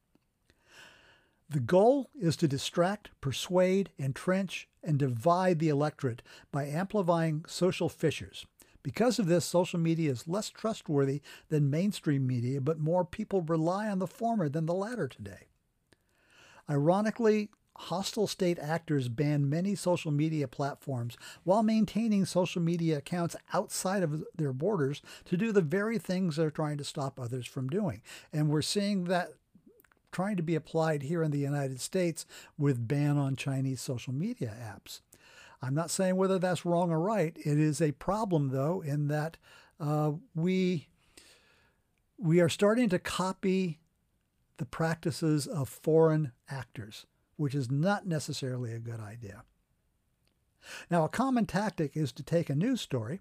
The 1.48 1.60
goal 1.60 2.10
is 2.18 2.36
to 2.36 2.48
distract, 2.48 3.10
persuade, 3.20 3.90
entrench, 3.98 4.68
and 4.82 4.98
divide 4.98 5.58
the 5.58 5.68
electorate 5.68 6.22
by 6.50 6.66
amplifying 6.66 7.44
social 7.46 7.88
fissures. 7.88 8.46
Because 8.82 9.18
of 9.18 9.26
this, 9.26 9.44
social 9.44 9.78
media 9.78 10.10
is 10.10 10.26
less 10.26 10.50
trustworthy 10.50 11.20
than 11.48 11.70
mainstream 11.70 12.26
media, 12.26 12.60
but 12.60 12.80
more 12.80 13.04
people 13.04 13.42
rely 13.42 13.88
on 13.88 13.98
the 13.98 14.06
former 14.06 14.48
than 14.48 14.66
the 14.66 14.74
latter 14.74 15.06
today. 15.06 15.46
Ironically, 16.68 17.50
hostile 17.76 18.26
state 18.26 18.58
actors 18.58 19.08
ban 19.08 19.48
many 19.48 19.74
social 19.74 20.10
media 20.12 20.46
platforms 20.46 21.16
while 21.42 21.62
maintaining 21.62 22.24
social 22.24 22.62
media 22.62 22.98
accounts 22.98 23.34
outside 23.52 24.02
of 24.02 24.24
their 24.36 24.52
borders 24.52 25.02
to 25.24 25.36
do 25.36 25.52
the 25.52 25.62
very 25.62 25.98
things 25.98 26.36
they're 26.36 26.50
trying 26.50 26.78
to 26.78 26.84
stop 26.84 27.18
others 27.18 27.46
from 27.46 27.68
doing. 27.68 28.02
And 28.32 28.48
we're 28.48 28.62
seeing 28.62 29.04
that 29.04 29.32
trying 30.12 30.36
to 30.36 30.42
be 30.42 30.54
applied 30.54 31.02
here 31.04 31.22
in 31.22 31.30
the 31.30 31.38
United 31.38 31.80
States 31.80 32.26
with 32.58 32.86
ban 32.86 33.16
on 33.16 33.34
Chinese 33.34 33.80
social 33.80 34.12
media 34.12 34.54
apps. 34.62 35.00
I'm 35.62 35.74
not 35.74 35.90
saying 35.90 36.16
whether 36.16 36.38
that's 36.38 36.66
wrong 36.66 36.90
or 36.90 37.00
right. 37.00 37.36
It 37.36 37.58
is 37.58 37.80
a 37.80 37.92
problem, 37.92 38.50
though, 38.50 38.82
in 38.82 39.08
that 39.08 39.36
uh, 39.80 40.12
we 40.34 40.88
we 42.18 42.40
are 42.40 42.48
starting 42.48 42.88
to 42.88 42.98
copy 42.98 43.80
the 44.58 44.66
practices 44.66 45.46
of 45.46 45.68
foreign 45.68 46.32
actors, 46.48 47.06
which 47.36 47.54
is 47.54 47.70
not 47.70 48.06
necessarily 48.06 48.72
a 48.72 48.78
good 48.78 49.00
idea. 49.00 49.44
Now, 50.90 51.04
a 51.04 51.08
common 51.08 51.46
tactic 51.46 51.96
is 51.96 52.12
to 52.12 52.22
take 52.22 52.48
a 52.48 52.54
news 52.54 52.80
story 52.80 53.20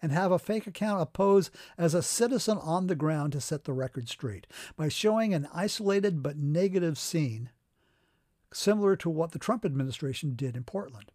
and 0.00 0.12
have 0.12 0.30
a 0.30 0.38
fake 0.38 0.66
account 0.66 1.12
pose 1.12 1.50
as 1.76 1.94
a 1.94 2.02
citizen 2.02 2.58
on 2.58 2.86
the 2.86 2.94
ground 2.94 3.32
to 3.32 3.40
set 3.40 3.64
the 3.64 3.72
record 3.72 4.08
straight 4.08 4.46
by 4.76 4.88
showing 4.88 5.34
an 5.34 5.48
isolated 5.52 6.22
but 6.22 6.36
negative 6.36 6.98
scene 6.98 7.50
similar 8.52 8.96
to 8.96 9.10
what 9.10 9.32
the 9.32 9.38
Trump 9.38 9.64
administration 9.64 10.34
did 10.34 10.56
in 10.56 10.64
Portland. 10.64 11.10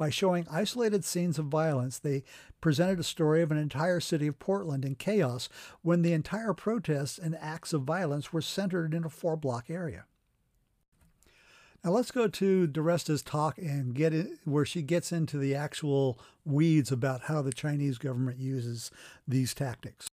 By 0.00 0.08
showing 0.08 0.46
isolated 0.50 1.04
scenes 1.04 1.38
of 1.38 1.44
violence, 1.44 1.98
they 1.98 2.24
presented 2.62 2.98
a 2.98 3.02
story 3.02 3.42
of 3.42 3.52
an 3.52 3.58
entire 3.58 4.00
city 4.00 4.28
of 4.28 4.38
Portland 4.38 4.82
in 4.82 4.94
chaos 4.94 5.50
when 5.82 6.00
the 6.00 6.14
entire 6.14 6.54
protests 6.54 7.18
and 7.18 7.36
acts 7.38 7.74
of 7.74 7.82
violence 7.82 8.32
were 8.32 8.40
centered 8.40 8.94
in 8.94 9.04
a 9.04 9.10
four 9.10 9.36
block 9.36 9.68
area. 9.68 10.06
Now 11.84 11.90
let's 11.90 12.12
go 12.12 12.28
to 12.28 12.66
DiResta's 12.66 13.20
talk 13.20 13.58
and 13.58 13.94
get 13.94 14.14
it 14.14 14.28
where 14.46 14.64
she 14.64 14.80
gets 14.80 15.12
into 15.12 15.36
the 15.36 15.54
actual 15.54 16.18
weeds 16.46 16.90
about 16.90 17.24
how 17.24 17.42
the 17.42 17.52
Chinese 17.52 17.98
government 17.98 18.38
uses 18.38 18.90
these 19.28 19.52
tactics. 19.52 20.08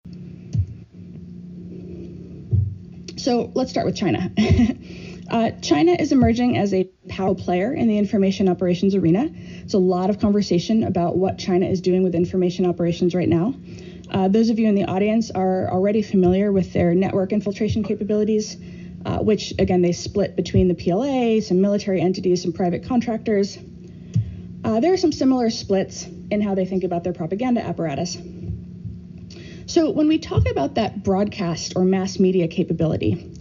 So 3.23 3.49
let's 3.53 3.71
start 3.71 3.85
with 3.85 3.95
China. 3.95 4.29
uh, 5.31 5.51
China 5.61 5.93
is 5.93 6.11
emerging 6.11 6.57
as 6.57 6.73
a 6.73 6.83
power 7.07 7.33
player 7.33 7.73
in 7.73 7.87
the 7.87 7.97
information 7.97 8.49
operations 8.49 8.95
arena. 8.95 9.29
It's 9.33 9.73
a 9.73 9.77
lot 9.77 10.09
of 10.09 10.19
conversation 10.19 10.83
about 10.83 11.15
what 11.15 11.37
China 11.37 11.65
is 11.65 11.79
doing 11.79 12.03
with 12.03 12.15
information 12.15 12.65
operations 12.65 13.15
right 13.15 13.29
now. 13.29 13.55
Uh, 14.11 14.27
those 14.27 14.49
of 14.49 14.59
you 14.59 14.67
in 14.67 14.75
the 14.75 14.83
audience 14.83 15.31
are 15.31 15.71
already 15.71 16.01
familiar 16.01 16.51
with 16.51 16.73
their 16.73 16.93
network 16.93 17.31
infiltration 17.31 17.81
capabilities, 17.81 18.57
uh, 19.05 19.19
which 19.19 19.53
again 19.57 19.81
they 19.81 19.93
split 19.93 20.35
between 20.35 20.67
the 20.67 20.75
PLA, 20.75 21.39
some 21.39 21.61
military 21.61 22.01
entities, 22.01 22.41
some 22.41 22.51
private 22.51 22.85
contractors. 22.85 23.57
Uh, 24.65 24.81
there 24.81 24.91
are 24.91 24.97
some 24.97 25.13
similar 25.13 25.49
splits 25.49 26.05
in 26.29 26.41
how 26.41 26.55
they 26.55 26.65
think 26.65 26.83
about 26.83 27.05
their 27.05 27.13
propaganda 27.13 27.61
apparatus. 27.61 28.17
So 29.73 29.89
when 29.89 30.07
we 30.07 30.19
talk 30.19 30.47
about 30.47 30.75
that 30.75 31.01
broadcast 31.03 31.73
or 31.75 31.83
mass 31.83 32.19
media 32.19 32.47
capability, 32.47 33.31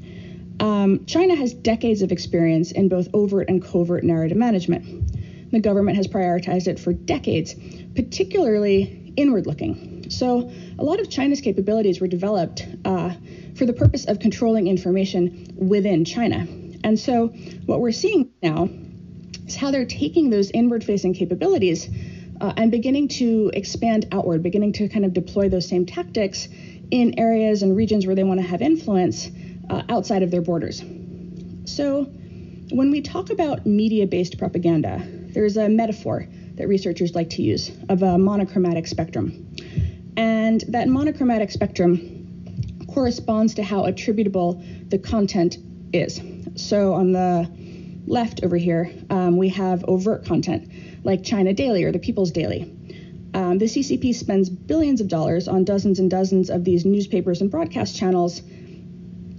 um, 0.61 1.05
China 1.05 1.37
has 1.37 1.53
decades 1.53 2.01
of 2.01 2.11
experience 2.11 2.73
in 2.73 2.89
both 2.89 3.09
overt 3.13 3.51
and 3.51 3.63
covert 3.63 4.03
narrative 4.03 4.39
management. 4.39 5.51
The 5.53 5.61
government 5.61 5.99
has 5.99 6.09
prioritized 6.09 6.69
it 6.69 6.81
for 6.81 6.95
decades, 6.95 7.55
particularly 7.95 9.13
inward 9.15 9.47
looking. 9.47 10.09
So, 10.09 10.51
a 10.79 10.83
lot 10.83 11.01
of 11.01 11.11
China's 11.11 11.43
capabilities 11.43 12.01
were 12.01 12.09
developed 12.09 12.67
uh, 12.87 13.11
for 13.55 13.67
the 13.67 13.75
purpose 13.75 14.07
of 14.07 14.19
controlling 14.19 14.69
information 14.69 15.53
within 15.55 16.07
China. 16.07 16.47
And 16.83 16.99
so, 16.99 17.29
what 17.67 17.81
we're 17.81 17.93
seeing 17.93 18.31
now 18.43 18.71
is 19.47 19.55
how 19.55 19.71
they're 19.71 19.85
taking 19.85 20.31
those 20.31 20.51
inward 20.51 20.83
facing 20.83 21.13
capabilities 21.13 21.91
uh, 22.43 22.53
and 22.57 22.73
beginning 22.73 23.07
to 23.07 23.51
expand 23.55 24.09
outward, 24.11 24.43
beginning 24.43 24.73
to 24.73 24.89
kind 24.89 25.05
of 25.05 25.15
deploy 25.15 25.49
those 25.49 25.67
same 25.67 25.87
tactics 25.87 26.49
in 26.91 27.19
areas 27.19 27.63
and 27.63 27.77
regions 27.77 28.05
where 28.05 28.17
they 28.17 28.25
want 28.25 28.41
to 28.41 28.47
have 28.47 28.61
influence 28.61 29.31
uh, 29.71 29.83
outside 29.89 30.23
of 30.25 30.31
their 30.33 30.43
borders. 30.43 30.83
So, 31.65 32.05
when 32.71 32.91
we 32.91 33.01
talk 33.01 33.31
about 33.31 33.65
media 33.65 34.07
based 34.07 34.39
propaganda, 34.39 35.01
there's 35.07 35.57
a 35.57 35.69
metaphor 35.69 36.27
that 36.55 36.67
researchers 36.67 37.15
like 37.15 37.31
to 37.31 37.43
use 37.43 37.71
of 37.89 38.03
a 38.03 38.19
monochromatic 38.19 38.89
spectrum. 38.89 39.55
And 40.17 40.63
that 40.69 40.89
monochromatic 40.89 41.51
spectrum 41.51 42.87
corresponds 42.93 43.55
to 43.55 43.63
how 43.63 43.85
attributable 43.85 44.63
the 44.89 44.99
content 44.99 45.59
is. 45.93 46.21
So 46.57 46.93
on 46.95 47.13
the 47.13 47.49
left 48.07 48.43
over 48.43 48.57
here, 48.57 48.93
um, 49.11 49.37
we 49.37 49.49
have 49.51 49.85
overt 49.85 50.25
content 50.25 50.71
like 51.05 51.25
China 51.25 51.53
Daily 51.53 51.85
or 51.85 51.93
the 51.93 51.99
People's 51.99 52.31
Daily. 52.31 52.63
Um, 53.35 53.59
the 53.59 53.67
CCP 53.67 54.15
spends 54.15 54.51
billions 54.51 55.01
of 55.01 55.09
dollars 55.09 55.49
on 55.49 55.65
dozens 55.65 55.99
and 55.99 56.11
dozens 56.11 56.51
of 56.51 56.65
these 56.65 56.85
newspapers 56.85 57.41
and 57.41 57.51
broadcast 57.51 57.97
channels. 57.97 58.43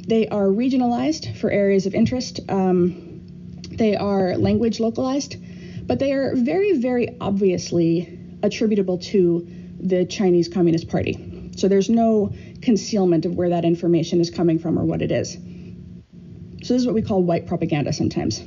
They 0.08 0.27
are 0.27 0.48
regionalized 0.48 1.38
for 1.38 1.51
areas 1.51 1.86
of 1.86 1.93
interest. 1.93 2.39
Um, 2.50 3.22
they 3.70 3.96
are 3.96 4.36
language 4.38 4.79
localized 4.79 5.38
but 5.86 6.00
they 6.00 6.13
are 6.13 6.36
very, 6.36 6.77
very 6.77 7.17
obviously 7.20 8.20
attributable 8.41 8.98
to 8.98 9.48
the 9.79 10.05
Chinese 10.05 10.48
Communist 10.48 10.88
Party. 10.88 11.51
So 11.55 11.67
there's 11.67 11.89
no 11.89 12.34
concealment 12.62 13.25
of 13.25 13.36
where 13.36 13.50
that 13.50 13.65
information 13.65 14.22
is 14.22 14.29
coming 14.29 14.60
from 14.60 14.79
or 14.79 14.86
what 14.86 15.01
it 15.01 15.12
is. 15.12 15.34
So 15.34 16.74
this 16.74 16.82
is 16.82 16.86
what 16.86 16.96
we 16.96 17.01
call 17.01 17.22
white 17.22 17.48
propaganda 17.48 17.91
sometimes. 17.91 18.41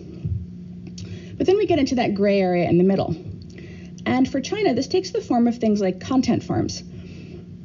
But 1.36 1.46
then 1.46 1.56
we 1.58 1.66
get 1.66 1.78
into 1.78 1.96
that 1.96 2.14
gray 2.14 2.40
area 2.40 2.68
in 2.68 2.78
the 2.78 2.84
middle. 2.84 3.14
And 4.06 4.30
for 4.30 4.40
China, 4.40 4.74
this 4.74 4.88
takes 4.88 5.10
the 5.10 5.20
form 5.20 5.48
of 5.48 5.58
things 5.58 5.80
like 5.80 6.00
content 6.00 6.42
farms. 6.44 6.82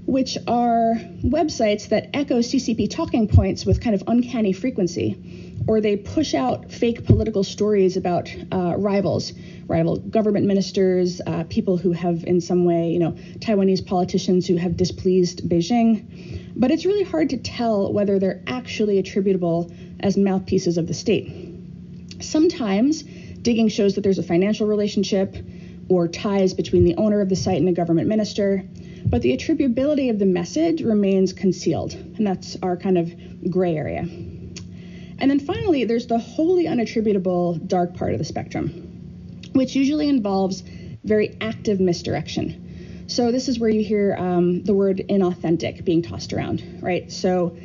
which 0.06 0.38
are 0.48 0.96
websites 1.24 1.90
that 1.90 2.10
echo 2.14 2.40
CCP 2.40 2.90
talking 2.90 3.28
points 3.28 3.66
with 3.66 3.82
kind 3.82 3.96
of 3.96 4.04
uncanny 4.08 4.52
frequency, 4.52 5.56
or 5.68 5.80
they 5.80 5.96
push 5.96 6.34
out 6.34 6.72
fake 6.72 7.06
political 7.06 7.44
stories 7.44 7.96
about 7.96 8.30
uh, 8.52 8.76
rivals, 8.78 9.32
rival 9.68 9.98
government 9.98 10.46
ministers, 10.48 11.22
uh, 11.26 11.44
people 11.50 11.78
who 11.78 11.92
have 11.92 12.24
in 12.26 12.42
some 12.42 12.66
way, 12.66 12.90
you 12.90 13.00
know, 13.00 13.12
Taiwanese 13.40 13.86
politicians 13.86 14.48
who 14.48 14.58
have 14.58 14.76
displeased 14.76 15.48
Beijing. 15.48 16.52
But 16.56 16.72
it's 16.72 16.86
really 16.86 17.04
hard 17.04 17.30
to 17.30 17.38
tell 17.38 17.94
whether 17.94 18.20
they're 18.20 18.44
actually 18.48 18.98
attributable 18.98 19.72
as 20.00 20.18
mouthpieces 20.18 20.78
of 20.78 20.88
the 20.88 20.94
state. 20.94 21.32
Sometimes 22.20 23.04
digging 23.42 23.68
shows 23.68 23.96
that 23.96 24.02
there's 24.02 24.20
a 24.20 24.24
financial 24.24 24.68
relationship 24.68 25.36
or 25.90 26.08
ties 26.08 26.54
between 26.54 26.86
the 26.86 26.96
owner 26.96 27.22
of 27.22 27.30
the 27.30 27.36
site 27.36 27.58
and 27.58 27.68
a 27.68 27.74
government 27.74 28.08
minister 28.08 28.64
but 29.06 29.22
the 29.22 29.36
attributability 29.36 30.10
of 30.10 30.20
the 30.20 30.26
message 30.26 30.82
remains 30.82 31.34
concealed, 31.34 31.94
and 31.94 32.26
that's 32.26 32.56
our 32.62 32.78
kind 32.78 32.98
of 32.98 33.52
gray 33.52 33.76
area. 33.76 34.02
And 34.02 35.30
then 35.30 35.40
finally, 35.40 35.84
there's 35.84 36.08
the 36.08 36.18
wholly 36.18 36.66
unattributable 36.66 37.68
dark 37.68 37.96
part 37.96 38.14
of 38.14 38.20
the 38.20 38.26
spectrum, 38.26 38.70
which 39.54 39.76
usually 39.76 40.08
involves 40.08 40.62
very 41.04 41.38
active 41.42 41.80
misdirection. 41.80 43.06
So 43.08 43.32
this 43.32 43.50
is 43.50 43.60
where 43.60 43.70
you 43.70 43.84
hear 43.84 44.16
um, 44.18 44.64
the 44.64 44.74
word 44.74 45.04
inauthentic 45.10 45.84
being 45.84 46.02
tossed 46.02 46.32
around, 46.32 46.80
right? 46.82 47.12
So 47.12 47.58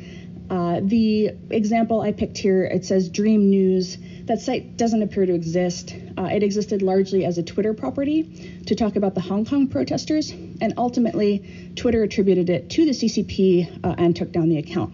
uh, 0.49 0.81
the 0.83 1.31
example 1.49 2.01
I 2.01 2.11
picked 2.11 2.37
here, 2.37 2.63
it 2.65 2.83
says 2.85 3.09
Dream 3.09 3.49
News. 3.49 3.97
That 4.27 4.41
site 4.41 4.75
doesn't 4.75 5.01
appear 5.01 5.25
to 5.25 5.33
exist. 5.33 5.95
Uh, 6.17 6.25
it 6.25 6.43
existed 6.43 6.81
largely 6.81 7.23
as 7.23 7.37
a 7.37 7.43
Twitter 7.43 7.73
property 7.73 8.61
to 8.65 8.75
talk 8.75 8.97
about 8.97 9.15
the 9.15 9.21
Hong 9.21 9.45
Kong 9.45 9.67
protesters, 9.67 10.31
and 10.31 10.73
ultimately, 10.75 11.71
Twitter 11.77 12.03
attributed 12.03 12.49
it 12.49 12.69
to 12.71 12.83
the 12.83 12.91
CCP 12.91 13.85
uh, 13.85 13.95
and 13.97 14.13
took 14.17 14.33
down 14.33 14.49
the 14.49 14.57
account. 14.57 14.93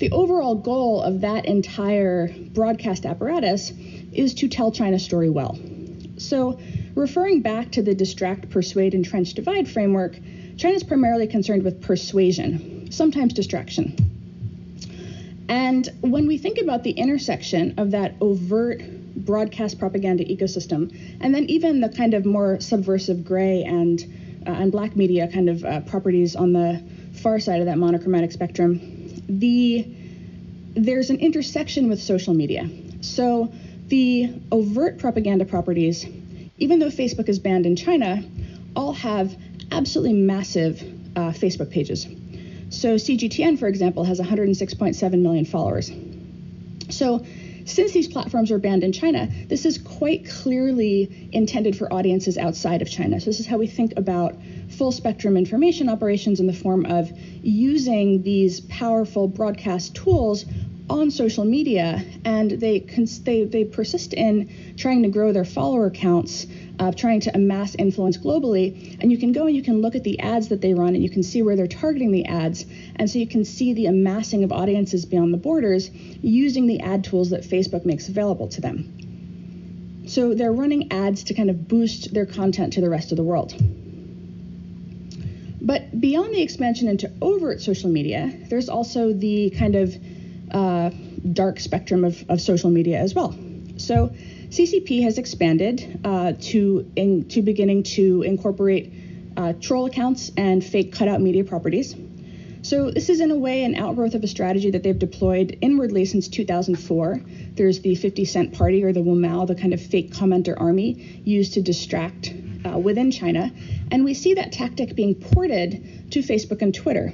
The 0.00 0.10
overall 0.10 0.56
goal 0.56 1.00
of 1.00 1.20
that 1.20 1.46
entire 1.46 2.28
broadcast 2.52 3.06
apparatus 3.06 3.72
is 4.12 4.34
to 4.34 4.48
tell 4.48 4.72
China's 4.72 5.04
story 5.04 5.30
well. 5.30 5.56
So, 6.18 6.58
referring 6.96 7.42
back 7.42 7.70
to 7.72 7.82
the 7.82 7.94
distract, 7.94 8.50
persuade, 8.50 8.94
entrench, 8.94 9.34
divide 9.34 9.68
framework, 9.68 10.18
China 10.56 10.74
is 10.74 10.82
primarily 10.82 11.28
concerned 11.28 11.62
with 11.62 11.80
persuasion, 11.82 12.90
sometimes 12.90 13.32
distraction. 13.32 14.15
And 15.48 15.88
when 16.00 16.26
we 16.26 16.38
think 16.38 16.58
about 16.58 16.82
the 16.82 16.90
intersection 16.90 17.78
of 17.78 17.92
that 17.92 18.14
overt 18.20 18.82
broadcast 19.16 19.78
propaganda 19.78 20.24
ecosystem, 20.24 20.94
and 21.20 21.34
then 21.34 21.44
even 21.44 21.80
the 21.80 21.88
kind 21.88 22.14
of 22.14 22.26
more 22.26 22.60
subversive 22.60 23.24
gray 23.24 23.62
and 23.64 24.00
uh, 24.46 24.50
and 24.50 24.70
black 24.70 24.94
media 24.94 25.28
kind 25.28 25.48
of 25.48 25.64
uh, 25.64 25.80
properties 25.80 26.36
on 26.36 26.52
the 26.52 26.82
far 27.22 27.40
side 27.40 27.60
of 27.60 27.66
that 27.66 27.78
monochromatic 27.78 28.30
spectrum, 28.30 28.80
the 29.28 29.86
there's 30.74 31.10
an 31.10 31.18
intersection 31.18 31.88
with 31.88 32.00
social 32.00 32.34
media. 32.34 32.68
So 33.00 33.52
the 33.88 34.34
overt 34.52 34.98
propaganda 34.98 35.44
properties, 35.44 36.04
even 36.58 36.78
though 36.78 36.88
Facebook 36.88 37.28
is 37.28 37.38
banned 37.38 37.66
in 37.66 37.76
China, 37.76 38.22
all 38.74 38.92
have 38.92 39.36
absolutely 39.72 40.12
massive 40.12 40.82
uh, 41.16 41.30
Facebook 41.30 41.70
pages. 41.70 42.06
So 42.70 42.96
CGTN, 42.96 43.58
for 43.58 43.68
example, 43.68 44.04
has 44.04 44.20
106.7 44.20 45.20
million 45.20 45.44
followers. 45.44 45.90
So 46.88 47.24
since 47.66 47.90
these 47.90 48.06
platforms 48.06 48.52
are 48.52 48.58
banned 48.58 48.84
in 48.84 48.92
China, 48.92 49.28
this 49.48 49.66
is 49.66 49.76
quite 49.78 50.28
clearly 50.28 51.28
intended 51.32 51.76
for 51.76 51.92
audiences 51.92 52.38
outside 52.38 52.80
of 52.80 52.88
China. 52.88 53.20
So 53.20 53.26
this 53.26 53.40
is 53.40 53.46
how 53.46 53.58
we 53.58 53.66
think 53.66 53.94
about 53.96 54.36
full 54.68 54.92
spectrum 54.92 55.36
information 55.36 55.88
operations 55.88 56.38
in 56.38 56.46
the 56.46 56.52
form 56.52 56.86
of 56.86 57.10
using 57.42 58.22
these 58.22 58.60
powerful 58.60 59.26
broadcast 59.26 59.96
tools 59.96 60.44
on 60.88 61.10
social 61.10 61.44
media, 61.44 62.04
and 62.24 62.50
they 62.50 62.80
they 62.80 63.44
they 63.44 63.64
persist 63.64 64.12
in 64.12 64.74
trying 64.76 65.02
to 65.02 65.08
grow 65.08 65.32
their 65.32 65.44
follower 65.44 65.90
counts 65.90 66.46
uh, 66.78 66.92
trying 66.92 67.20
to 67.20 67.34
amass 67.34 67.74
influence 67.74 68.16
globally. 68.16 68.96
And 69.00 69.10
you 69.10 69.18
can 69.18 69.32
go 69.32 69.46
and 69.46 69.56
you 69.56 69.62
can 69.62 69.80
look 69.80 69.94
at 69.94 70.04
the 70.04 70.20
ads 70.20 70.48
that 70.48 70.60
they 70.60 70.74
run 70.74 70.94
and 70.94 71.02
you 71.02 71.10
can 71.10 71.22
see 71.22 71.42
where 71.42 71.56
they're 71.56 71.66
targeting 71.66 72.12
the 72.12 72.26
ads. 72.26 72.66
And 72.96 73.08
so 73.10 73.18
you 73.18 73.26
can 73.26 73.44
see 73.44 73.72
the 73.72 73.86
amassing 73.86 74.44
of 74.44 74.52
audiences 74.52 75.04
beyond 75.04 75.32
the 75.32 75.38
borders 75.38 75.90
using 75.90 76.66
the 76.66 76.80
ad 76.80 77.04
tools 77.04 77.30
that 77.30 77.42
Facebook 77.42 77.84
makes 77.84 78.08
available 78.08 78.48
to 78.48 78.60
them. 78.60 80.04
So 80.06 80.34
they're 80.34 80.52
running 80.52 80.92
ads 80.92 81.24
to 81.24 81.34
kind 81.34 81.50
of 81.50 81.66
boost 81.66 82.14
their 82.14 82.26
content 82.26 82.74
to 82.74 82.80
the 82.80 82.90
rest 82.90 83.10
of 83.10 83.16
the 83.16 83.24
world. 83.24 83.54
But 85.60 86.00
beyond 86.00 86.32
the 86.32 86.42
expansion 86.42 86.86
into 86.86 87.10
overt 87.20 87.60
social 87.60 87.90
media, 87.90 88.32
there's 88.48 88.68
also 88.68 89.12
the 89.12 89.50
kind 89.50 89.74
of 89.74 89.96
uh, 90.50 90.90
dark 91.32 91.60
spectrum 91.60 92.04
of, 92.04 92.24
of 92.28 92.40
social 92.40 92.70
media 92.70 92.98
as 92.98 93.14
well. 93.14 93.36
So 93.76 94.08
CCP 94.48 95.02
has 95.02 95.18
expanded 95.18 96.00
uh, 96.04 96.32
to 96.40 96.90
in, 96.96 97.28
to 97.28 97.42
beginning 97.42 97.82
to 97.82 98.22
incorporate 98.22 98.92
uh, 99.36 99.52
troll 99.60 99.86
accounts 99.86 100.30
and 100.36 100.64
fake 100.64 100.92
cutout 100.92 101.20
media 101.20 101.44
properties. 101.44 101.94
So 102.62 102.90
this 102.90 103.10
is 103.10 103.20
in 103.20 103.30
a 103.30 103.36
way 103.36 103.62
an 103.62 103.76
outgrowth 103.76 104.14
of 104.14 104.24
a 104.24 104.26
strategy 104.26 104.70
that 104.70 104.82
they've 104.82 104.98
deployed 104.98 105.56
inwardly 105.60 106.04
since 106.04 106.26
2004. 106.26 107.20
There's 107.54 107.80
the 107.80 107.94
50 107.94 108.24
Cent 108.24 108.54
Party 108.54 108.82
or 108.82 108.92
the 108.92 109.00
Wumao, 109.00 109.46
the 109.46 109.54
kind 109.54 109.72
of 109.72 109.80
fake 109.80 110.12
commenter 110.12 110.60
army 110.60 111.22
used 111.24 111.54
to 111.54 111.62
distract 111.62 112.34
uh, 112.66 112.76
within 112.76 113.12
China, 113.12 113.52
and 113.92 114.04
we 114.04 114.14
see 114.14 114.34
that 114.34 114.52
tactic 114.52 114.96
being 114.96 115.14
ported 115.14 116.10
to 116.10 116.20
Facebook 116.20 116.62
and 116.62 116.74
Twitter. 116.74 117.12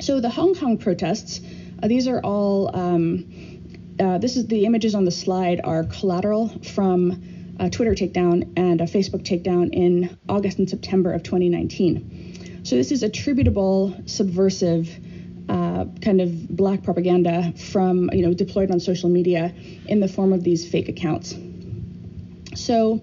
So 0.00 0.20
the 0.20 0.30
Hong 0.30 0.54
Kong 0.54 0.78
protests, 0.78 1.40
uh, 1.82 1.88
these 1.88 2.08
are 2.08 2.20
all. 2.20 2.74
Um, 2.74 3.58
uh, 3.98 4.16
this 4.16 4.36
is 4.36 4.46
the 4.46 4.64
images 4.64 4.94
on 4.94 5.04
the 5.04 5.10
slide 5.10 5.60
are 5.62 5.84
collateral 5.84 6.48
from 6.62 7.22
a 7.60 7.68
Twitter 7.68 7.92
takedown 7.92 8.50
and 8.56 8.80
a 8.80 8.84
Facebook 8.84 9.22
takedown 9.22 9.68
in 9.72 10.18
August 10.26 10.58
and 10.58 10.70
September 10.70 11.12
of 11.12 11.22
2019. 11.22 12.62
So 12.64 12.76
this 12.76 12.90
is 12.90 13.02
attributable 13.02 13.94
subversive 14.06 14.88
uh, 15.50 15.84
kind 16.00 16.20
of 16.20 16.48
black 16.48 16.82
propaganda 16.82 17.52
from 17.56 18.08
you 18.12 18.22
know 18.22 18.32
deployed 18.32 18.70
on 18.70 18.80
social 18.80 19.10
media 19.10 19.52
in 19.86 20.00
the 20.00 20.08
form 20.08 20.32
of 20.32 20.44
these 20.44 20.68
fake 20.68 20.88
accounts. 20.88 21.34
So 22.54 23.00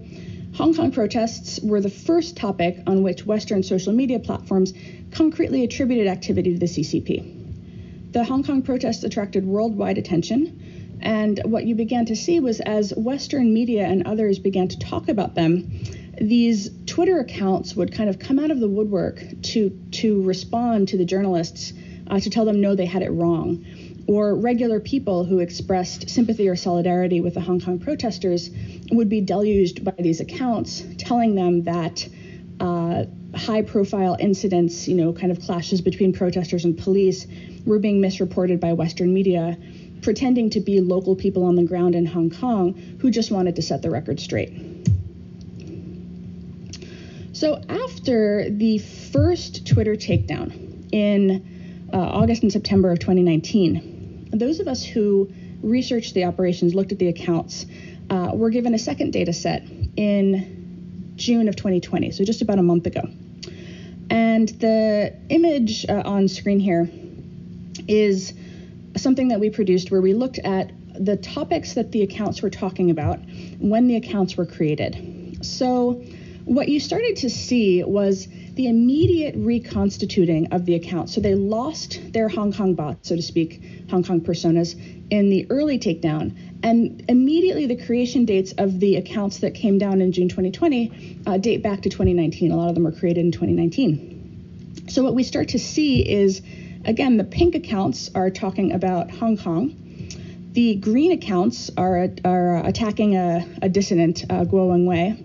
Hong 0.56 0.74
Kong 0.74 0.92
protests 0.92 1.60
were 1.62 1.82
the 1.82 1.90
first 1.90 2.36
topic 2.36 2.80
on 2.88 3.04
which 3.04 3.26
Western 3.26 3.62
social 3.62 3.94
media 3.94 4.20
platforms 4.20 4.74
concretely 5.12 5.64
attributed 5.64 6.08
activity 6.08 6.54
to 6.54 6.60
the 6.60 6.66
CCP. 6.66 7.47
The 8.18 8.24
Hong 8.24 8.42
Kong 8.42 8.64
protests 8.64 9.04
attracted 9.04 9.46
worldwide 9.46 10.00
attention 10.00 10.98
and 11.04 11.40
what 11.46 11.68
you 11.68 11.76
began 11.76 12.08
to 12.08 12.16
see 12.16 12.40
was 12.40 12.60
as 12.60 12.92
Western 12.98 13.54
media 13.54 13.86
and 13.86 14.08
others 14.08 14.40
began 14.40 14.68
to 14.70 14.80
talk 14.80 15.08
about 15.08 15.36
them, 15.36 15.70
these 16.20 16.72
Twitter 16.88 17.20
accounts 17.20 17.76
would 17.76 17.94
kind 17.94 18.10
of 18.10 18.18
come 18.18 18.40
out 18.40 18.50
of 18.50 18.60
the 18.60 18.68
woodwork 18.68 19.24
to 19.54 19.70
to 19.92 20.24
respond 20.24 20.88
to 20.88 20.98
the 20.98 21.06
journalists 21.06 21.74
uh, 22.08 22.20
to 22.20 22.32
tell 22.32 22.44
them 22.44 22.60
no, 22.60 22.74
they 22.74 22.88
had 22.88 23.04
it 23.04 23.12
wrong. 23.12 23.64
Or 24.08 24.34
regular 24.34 24.80
people 24.80 25.24
who 25.24 25.38
expressed 25.38 26.10
sympathy 26.10 26.50
or 26.50 26.56
solidarity 26.56 27.22
with 27.22 27.36
the 27.36 27.42
Hong 27.42 27.62
Kong 27.62 27.78
protesters 27.78 28.50
would 28.92 29.10
be 29.10 29.22
deluged 29.22 29.86
by 29.86 29.94
these 30.00 30.22
accounts, 30.22 30.84
telling 30.98 31.36
them 31.36 31.66
that 31.66 32.10
uh, 32.60 33.06
high 33.36 33.62
profile 33.62 34.18
incidents, 34.20 34.88
you 34.88 34.96
know, 34.96 35.14
kind 35.14 35.32
of 35.32 35.40
clashes 35.42 35.82
between 35.82 36.14
protesters 36.14 36.66
and 36.66 36.78
police, 36.78 37.28
were 37.66 37.80
being 37.80 38.02
misreported 38.02 38.60
by 38.60 38.74
Western 38.74 39.14
media 39.14 39.58
pretending 40.02 40.50
to 40.52 40.60
be 40.60 40.80
local 40.80 41.16
people 41.16 41.44
on 41.44 41.56
the 41.56 41.64
ground 41.64 41.96
in 41.96 42.06
Hong 42.06 42.30
Kong 42.30 42.74
who 43.00 43.12
just 43.12 43.32
wanted 43.32 43.56
to 43.56 43.62
set 43.62 43.82
the 43.82 43.90
record 43.90 44.20
straight. 44.20 44.54
So 47.34 47.62
after 47.70 48.50
the 48.50 48.80
first 48.80 49.68
Twitter 49.68 49.96
takedown 49.96 50.90
in 50.92 51.90
uh, 51.94 51.98
August 51.98 52.44
and 52.44 52.52
September 52.52 52.92
of 52.92 53.00
2019, 53.00 54.30
those 54.32 54.60
of 54.60 54.68
us 54.68 54.84
who 54.84 55.32
researched 55.62 56.14
the 56.14 56.26
operations, 56.26 56.74
looked 56.74 56.92
at 56.92 57.00
the 57.00 57.08
accounts, 57.10 57.66
uh, 58.10 58.32
were 58.34 58.50
given 58.50 58.74
a 58.74 58.80
second 58.80 59.12
data 59.12 59.34
set 59.34 59.64
in 59.96 60.57
June 61.18 61.50
of 61.50 61.56
2020, 61.56 62.12
so 62.12 62.24
just 62.24 62.42
about 62.42 62.60
a 62.60 62.64
month 62.64 62.86
ago. 62.86 63.02
And 64.10 64.48
the 64.48 65.14
image 65.30 65.86
uh, 65.90 66.04
on 66.06 66.28
screen 66.28 66.60
here 66.60 66.90
is 67.88 68.34
something 68.96 69.28
that 69.28 69.40
we 69.40 69.50
produced 69.50 69.92
where 69.92 70.02
we 70.02 70.14
looked 70.14 70.40
at 70.40 70.72
the 70.94 71.18
topics 71.18 71.74
that 71.74 71.92
the 71.92 72.02
accounts 72.04 72.42
were 72.42 72.50
talking 72.50 72.90
about 72.90 73.20
when 73.60 73.88
the 73.88 73.96
accounts 73.96 74.38
were 74.38 74.46
created. 74.46 75.46
So 75.46 76.02
what 76.46 76.70
you 76.70 76.80
started 76.80 77.18
to 77.18 77.30
see 77.30 77.84
was 77.84 78.28
the 78.54 78.68
immediate 78.68 79.36
reconstituting 79.38 80.54
of 80.54 80.66
the 80.66 80.76
account. 80.76 81.10
So 81.10 81.22
they 81.22 81.36
lost 81.36 82.00
their 82.14 82.30
Hong 82.30 82.54
Kong 82.54 82.74
bots, 82.74 83.10
so 83.10 83.16
to 83.16 83.22
speak, 83.22 83.62
Hong 83.90 84.04
Kong 84.04 84.22
personas, 84.22 84.76
in 85.10 85.30
the 85.30 85.46
early 85.50 85.78
takedown. 85.78 86.47
And 86.64 87.06
immediately 87.08 87.66
the 87.68 87.76
creation 87.86 88.26
dates 88.26 88.54
of 88.58 88.80
the 88.80 88.96
accounts 88.96 89.40
that 89.40 89.54
came 89.54 89.78
down 89.78 90.02
in 90.02 90.12
June 90.12 90.30
2020 90.30 91.22
uh, 91.26 91.38
date 91.38 91.62
back 91.62 91.82
to 91.84 91.90
2019. 91.90 92.52
A 92.52 92.58
lot 92.58 92.70
of 92.70 92.76
them 92.76 92.84
were 92.84 92.92
created 92.92 93.26
in 93.26 93.32
2019. 93.32 94.86
So 94.90 95.04
what 95.04 95.14
we 95.14 95.24
start 95.24 95.50
to 95.50 95.60
see 95.60 96.08
is, 96.08 96.42
again, 96.86 97.18
the 97.18 97.24
pink 97.24 97.56
accounts 97.56 98.10
are 98.16 98.30
talking 98.30 98.72
about 98.72 99.12
Hong 99.12 99.38
Kong. 99.38 99.76
The 100.54 100.76
green 100.76 101.12
accounts 101.12 101.70
are, 101.78 102.10
are 102.26 102.66
attacking 102.66 103.16
a, 103.16 103.46
a 103.62 103.70
dissident, 103.70 104.24
uh, 104.30 104.46
Guo 104.46 104.70
Wengui 104.70 105.24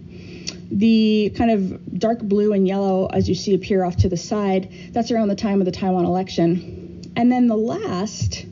the 0.73 1.31
kind 1.37 1.51
of 1.51 1.99
dark 1.99 2.21
blue 2.21 2.55
and 2.55 2.67
yellow, 2.67 3.07
as 3.07 3.29
you 3.29 3.35
see 3.35 3.53
appear 3.55 3.85
off 3.85 3.97
to 3.97 4.09
the 4.09 4.17
side, 4.17 4.73
that's 4.93 5.11
around 5.11 5.29
the 5.29 5.37
time 5.37 5.61
of 5.61 5.67
the 5.67 5.73
Taiwan 5.73 6.07
election. 6.07 7.13
And 7.15 7.31
then 7.31 7.47
the 7.47 7.57
last, 7.57 8.47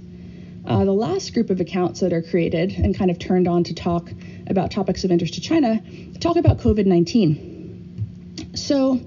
uh, 0.70 0.84
the 0.84 0.92
last 0.92 1.34
group 1.34 1.50
of 1.50 1.60
accounts 1.60 1.98
that 1.98 2.12
are 2.12 2.22
created 2.22 2.70
and 2.72 2.96
kind 2.96 3.10
of 3.10 3.18
turned 3.18 3.48
on 3.48 3.64
to 3.64 3.74
talk 3.74 4.08
about 4.46 4.70
topics 4.70 5.02
of 5.02 5.10
interest 5.10 5.34
to 5.34 5.40
China 5.40 5.80
talk 6.20 6.36
about 6.36 6.58
COVID 6.58 6.86
19. 6.86 8.52
So, 8.54 9.00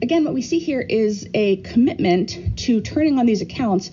again, 0.00 0.24
what 0.24 0.32
we 0.32 0.42
see 0.42 0.60
here 0.60 0.80
is 0.80 1.28
a 1.34 1.56
commitment 1.56 2.58
to 2.60 2.80
turning 2.80 3.18
on 3.18 3.26
these 3.26 3.42
accounts 3.42 3.90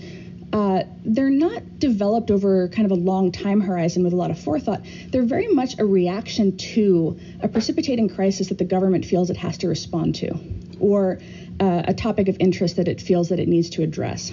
uh, 0.51 0.83
they're 1.05 1.29
not 1.29 1.77
developed 1.77 2.31
over 2.31 2.69
kind 2.69 2.85
of 2.85 2.91
a 2.91 2.99
long 2.99 3.31
time 3.31 3.61
horizon 3.61 4.03
with 4.03 4.13
a 4.13 4.15
lot 4.15 4.31
of 4.31 4.39
forethought. 4.39 4.81
They're 5.09 5.21
very 5.21 5.47
much 5.47 5.77
a 5.77 5.85
reaction 5.85 6.57
to 6.57 7.19
a 7.41 7.47
precipitating 7.47 8.09
crisis 8.09 8.49
that 8.49 8.57
the 8.57 8.65
government 8.65 9.05
feels 9.05 9.29
it 9.29 9.37
has 9.37 9.59
to 9.59 9.67
respond 9.67 10.15
to, 10.15 10.39
or 10.79 11.19
uh, 11.59 11.83
a 11.87 11.93
topic 11.93 12.29
of 12.29 12.37
interest 12.39 12.77
that 12.77 12.87
it 12.87 12.99
feels 12.99 13.29
that 13.29 13.39
it 13.39 13.47
needs 13.47 13.69
to 13.71 13.83
address. 13.83 14.31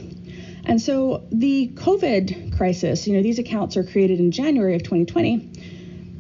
And 0.67 0.83
so 0.83 1.23
the 1.31 1.69
COVID 1.75 2.57
crisis, 2.57 3.07
you 3.07 3.17
know, 3.17 3.23
these 3.23 3.39
accounts 3.39 3.77
are 3.77 3.85
created 3.85 4.19
in 4.19 4.33
January 4.33 4.75
of 4.75 4.83
2020. 4.83 5.53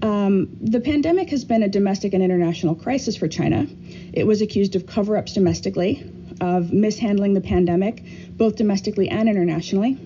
Um, 0.03 0.57
the 0.61 0.81
pandemic 0.81 1.31
has 1.31 1.45
been 1.45 1.65
a 1.65 1.69
domestic 1.69 2.15
and 2.15 2.23
international 2.23 2.77
crisis 2.77 3.17
for 3.17 3.27
China. 3.27 3.67
It 4.13 4.25
was 4.25 4.43
accused 4.43 4.77
of 4.77 4.87
cover 4.87 5.17
ups 5.17 5.33
domestically, 5.33 6.09
of 6.41 6.73
mishandling 6.73 7.35
the 7.35 7.41
pandemic, 7.41 8.05
both 8.37 8.55
domestically 8.55 9.09
and 9.09 9.29
internationally. 9.29 9.99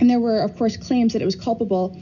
And 0.00 0.10
there 0.10 0.18
were, 0.18 0.40
of 0.40 0.56
course, 0.56 0.76
claims 0.76 1.12
that 1.12 1.22
it 1.22 1.24
was 1.24 1.36
culpable 1.36 1.96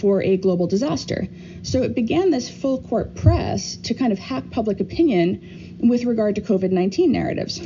for 0.00 0.22
a 0.22 0.36
global 0.36 0.66
disaster. 0.66 1.26
So 1.62 1.82
it 1.82 1.94
began 1.94 2.30
this 2.30 2.50
full 2.50 2.82
court 2.82 3.14
press 3.14 3.76
to 3.76 3.94
kind 3.94 4.12
of 4.12 4.18
hack 4.18 4.50
public 4.50 4.80
opinion 4.80 5.78
with 5.88 6.04
regard 6.04 6.34
to 6.34 6.42
COVID 6.42 6.70
19 6.70 7.10
narratives. 7.10 7.60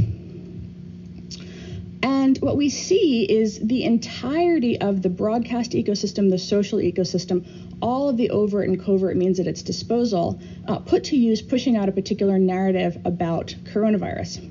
And 2.02 2.36
what 2.38 2.56
we 2.56 2.68
see 2.68 3.24
is 3.24 3.60
the 3.60 3.84
entirety 3.84 4.80
of 4.80 5.02
the 5.02 5.08
broadcast 5.08 5.72
ecosystem, 5.72 6.30
the 6.30 6.38
social 6.38 6.78
ecosystem, 6.78 7.46
all 7.80 8.08
of 8.08 8.16
the 8.16 8.30
overt 8.30 8.68
and 8.68 8.82
covert 8.82 9.16
means 9.16 9.38
at 9.38 9.46
its 9.46 9.62
disposal, 9.62 10.40
uh, 10.66 10.78
put 10.80 11.04
to 11.04 11.16
use 11.16 11.42
pushing 11.42 11.76
out 11.76 11.88
a 11.88 11.92
particular 11.92 12.38
narrative 12.38 12.98
about 13.04 13.54
coronavirus. 13.72 14.48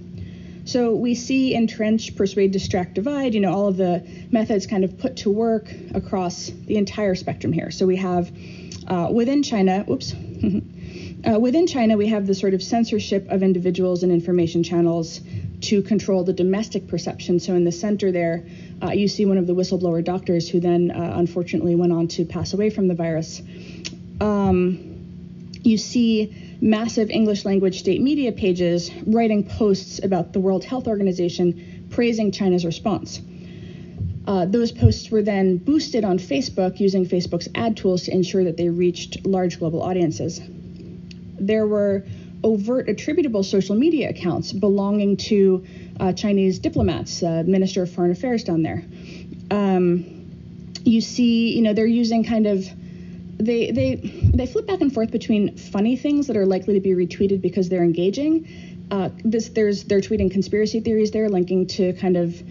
So 0.64 0.96
we 0.96 1.16
see 1.16 1.56
entrench, 1.56 2.16
persuade, 2.16 2.52
distract, 2.52 2.94
divide, 2.94 3.34
you 3.34 3.42
know, 3.42 3.52
all 3.52 3.68
of 3.68 3.78
the 3.78 4.06
methods 4.32 4.68
kind 4.68 4.84
of 4.84 4.98
put 4.98 5.18
to 5.18 5.30
work 5.30 5.74
across 5.94 6.52
the 6.68 6.78
entire 6.78 7.16
spectrum 7.16 7.52
here. 7.52 7.72
So 7.72 7.86
we 7.86 7.98
have 7.98 8.32
uh, 8.88 9.10
within 9.12 9.44
China, 9.44 9.84
oops, 9.90 10.14
uh, 11.28 11.40
within 11.40 11.68
China, 11.68 11.98
we 11.98 12.08
have 12.08 12.28
the 12.28 12.36
sort 12.36 12.54
of 12.54 12.62
censorship 12.62 13.28
of 13.30 13.44
individuals 13.44 14.04
and 14.04 14.12
information 14.12 14.64
channels 14.64 15.20
to 15.62 15.82
control 15.82 16.24
the 16.24 16.34
domestic 16.34 16.88
perception. 16.88 17.40
So 17.40 17.54
in 17.54 17.64
the 17.64 17.72
center 17.72 18.12
there, 18.12 18.46
uh, 18.82 18.92
you 18.92 19.08
see 19.08 19.26
one 19.26 19.38
of 19.38 19.48
the 19.48 19.54
whistleblower 19.54 20.04
doctors 20.04 20.50
who 20.50 20.60
then 20.60 20.92
uh, 20.92 21.14
unfortunately 21.16 21.76
went 21.76 21.94
on 21.94 22.08
to 22.10 22.26
pass 22.26 22.54
away 22.54 22.70
from 22.70 22.88
the 22.88 22.96
virus. 22.96 23.42
Um, 24.20 24.92
you 25.64 25.78
see 25.78 26.58
massive 26.62 27.10
English 27.10 27.46
language 27.46 27.80
state 27.80 28.02
media 28.02 28.32
pages 28.32 28.92
writing 29.06 29.44
posts 29.44 30.00
about 30.04 30.34
the 30.34 30.40
World 30.40 30.64
Health 30.64 30.88
Organization 30.88 31.88
praising 31.90 32.32
China's 32.32 32.66
response. 32.66 33.22
Uh, 34.28 34.46
those 34.46 34.72
posts 34.72 35.10
were 35.10 35.24
then 35.24 35.58
boosted 35.58 36.04
on 36.04 36.18
Facebook 36.20 36.80
using 36.80 37.06
Facebook's 37.06 37.50
ad 37.56 37.76
tools 37.76 38.04
to 38.04 38.12
ensure 38.12 38.44
that 38.44 38.56
they 38.58 38.70
reached 38.70 39.26
large 39.26 39.60
global 39.60 39.82
audiences. 39.82 40.40
There 41.40 41.66
were 41.66 42.06
overt 42.44 42.90
attributable 42.90 43.44
social 43.44 43.76
media 43.76 44.10
accounts 44.10 44.52
belonging 44.52 45.18
to 45.18 45.66
uh, 46.00 46.14
Chinese 46.14 46.60
diplomats, 46.60 47.22
uh, 47.22 47.44
Minister 47.46 47.84
of 47.84 47.92
Foreign 47.92 48.12
Affairs 48.12 48.44
down 48.44 48.64
there. 48.64 48.84
Um, 49.52 50.22
you 50.84 51.02
see, 51.02 51.56
you 51.56 51.62
know, 51.62 51.74
they're 51.74 51.86
using 51.86 52.24
kind 52.24 52.48
of 52.48 52.66
they 53.38 53.72
they 53.72 53.96
they 53.96 54.46
flip 54.46 54.68
back 54.68 54.82
and 54.82 54.94
forth 54.94 55.12
between 55.12 55.58
funny 55.58 55.96
things 55.96 56.28
that 56.28 56.38
are 56.38 56.46
likely 56.46 56.76
to 56.76 56.80
be 56.80 56.92
retweeted 56.92 57.42
because 57.42 57.70
they're 57.70 57.84
engaging. 57.84 58.48
Uh, 58.92 59.10
this 59.24 59.50
there's 59.50 59.84
they're 59.86 60.02
tweeting 60.02 60.32
conspiracy 60.32 60.80
theories 60.80 61.12
there, 61.12 61.30
linking 61.30 61.68
to 61.68 61.94
kind 61.94 62.18
of 62.18 62.42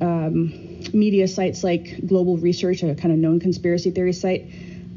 um, 0.00 0.52
media 0.92 1.26
sites 1.28 1.64
like 1.64 2.06
Global 2.06 2.36
Research, 2.36 2.82
a 2.82 2.94
kind 2.94 3.12
of 3.12 3.18
known 3.18 3.40
conspiracy 3.40 3.90
theory 3.90 4.12
site. 4.12 4.46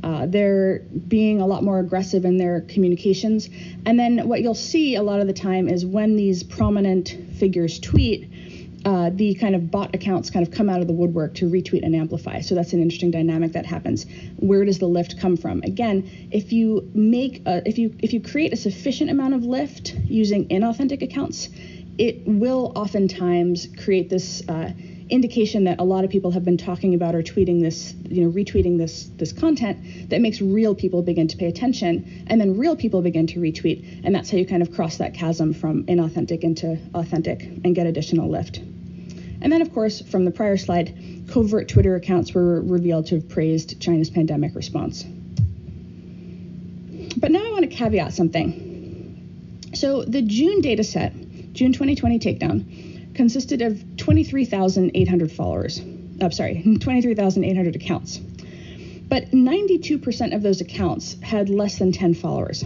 Uh, 0.03 0.25
they're 0.25 0.79
being 1.07 1.41
a 1.41 1.45
lot 1.45 1.63
more 1.63 1.79
aggressive 1.79 2.25
in 2.25 2.37
their 2.37 2.61
communications. 2.61 3.49
And 3.85 3.99
then 3.99 4.27
what 4.27 4.41
you'll 4.41 4.55
see 4.55 4.95
a 4.95 5.03
lot 5.03 5.19
of 5.19 5.27
the 5.27 5.33
time 5.33 5.67
is 5.67 5.85
when 5.85 6.15
these 6.15 6.43
prominent 6.43 7.15
figures 7.37 7.79
tweet, 7.79 8.29
uh, 8.83 9.11
the 9.13 9.35
kind 9.35 9.55
of 9.55 9.69
bot 9.69 9.93
accounts 9.93 10.31
kind 10.31 10.45
of 10.45 10.51
come 10.51 10.67
out 10.69 10.81
of 10.81 10.87
the 10.87 10.93
woodwork 10.93 11.35
to 11.35 11.49
retweet 11.49 11.85
and 11.85 11.95
amplify. 11.95 12.41
So 12.41 12.55
that's 12.55 12.73
an 12.73 12.81
interesting 12.81 13.11
dynamic 13.11 13.51
that 13.51 13.65
happens. 13.65 14.05
Where 14.37 14.65
does 14.65 14.79
the 14.79 14.87
lift 14.87 15.19
come 15.19 15.37
from? 15.37 15.61
Again, 15.63 16.29
if 16.31 16.51
you 16.51 16.89
make 16.95 17.43
a, 17.45 17.67
if 17.67 17.77
you 17.77 17.95
if 17.99 18.11
you 18.13 18.21
create 18.21 18.53
a 18.53 18.55
sufficient 18.55 19.11
amount 19.11 19.35
of 19.35 19.43
lift 19.43 19.93
using 20.05 20.47
inauthentic 20.49 21.03
accounts, 21.03 21.49
it 21.99 22.25
will 22.25 22.71
oftentimes 22.75 23.67
create 23.83 24.09
this 24.09 24.41
uh, 24.49 24.71
indication 25.11 25.65
that 25.65 25.79
a 25.79 25.83
lot 25.83 26.03
of 26.05 26.09
people 26.09 26.31
have 26.31 26.45
been 26.45 26.57
talking 26.57 26.95
about 26.95 27.13
or 27.13 27.21
tweeting 27.21 27.61
this, 27.61 27.93
you 28.09 28.23
know, 28.23 28.31
retweeting 28.31 28.77
this 28.77 29.09
this 29.17 29.33
content 29.33 30.09
that 30.09 30.21
makes 30.21 30.41
real 30.41 30.73
people 30.73 31.03
begin 31.03 31.27
to 31.27 31.37
pay 31.37 31.47
attention, 31.47 32.23
and 32.27 32.39
then 32.39 32.57
real 32.57 32.75
people 32.75 33.01
begin 33.01 33.27
to 33.27 33.39
retweet, 33.39 34.01
and 34.03 34.15
that's 34.15 34.31
how 34.31 34.37
you 34.37 34.45
kind 34.45 34.61
of 34.61 34.73
cross 34.73 34.97
that 34.97 35.13
chasm 35.13 35.53
from 35.53 35.83
inauthentic 35.85 36.41
into 36.41 36.79
authentic 36.93 37.41
and 37.43 37.75
get 37.75 37.85
additional 37.85 38.29
lift. 38.29 38.59
And 39.41 39.51
then, 39.51 39.61
of 39.61 39.73
course, 39.73 40.01
from 40.01 40.23
the 40.23 40.31
prior 40.31 40.55
slide, 40.55 40.95
covert 41.27 41.67
Twitter 41.67 41.95
accounts 41.95 42.33
were 42.33 42.61
revealed 42.61 43.07
to 43.07 43.15
have 43.15 43.27
praised 43.27 43.81
China's 43.81 44.09
pandemic 44.09 44.55
response. 44.55 45.03
But 47.17 47.31
now 47.31 47.45
I 47.45 47.51
want 47.51 47.69
to 47.69 47.75
caveat 47.75 48.13
something. 48.13 49.69
So 49.73 50.03
the 50.03 50.21
June 50.21 50.61
data 50.61 50.83
set, 50.83 51.13
June 51.53 51.73
2020 51.73 52.19
takedown, 52.19 52.90
consisted 53.13 53.61
of 53.61 53.97
23,800 53.97 55.31
followers. 55.31 55.79
I'm 55.79 56.31
sorry, 56.31 56.61
23,800 56.79 57.75
accounts. 57.75 58.17
But 58.17 59.31
92% 59.31 60.33
of 60.33 60.41
those 60.41 60.61
accounts 60.61 61.19
had 61.21 61.49
less 61.49 61.77
than 61.79 61.91
10 61.91 62.13
followers. 62.13 62.63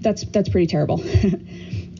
That's 0.00 0.24
that's 0.24 0.48
pretty 0.48 0.66
terrible. 0.66 1.02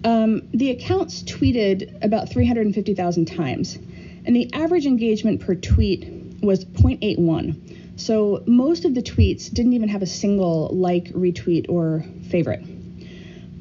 Um, 0.05 0.49
the 0.53 0.71
accounts 0.71 1.23
tweeted 1.23 2.03
about 2.05 2.29
350,000 2.29 3.25
times, 3.27 3.77
and 4.25 4.35
the 4.35 4.53
average 4.53 4.87
engagement 4.87 5.41
per 5.41 5.55
tweet 5.55 6.09
was 6.43 6.65
0.81. 6.65 8.01
So 8.01 8.43
most 8.47 8.85
of 8.85 8.95
the 8.95 9.03
tweets 9.03 9.53
didn't 9.53 9.75
even 9.75 9.89
have 9.89 10.03
a 10.03 10.07
single 10.07 10.71
like, 10.73 11.13
retweet, 11.13 11.67
or 11.69 12.05
favorite. 12.29 12.65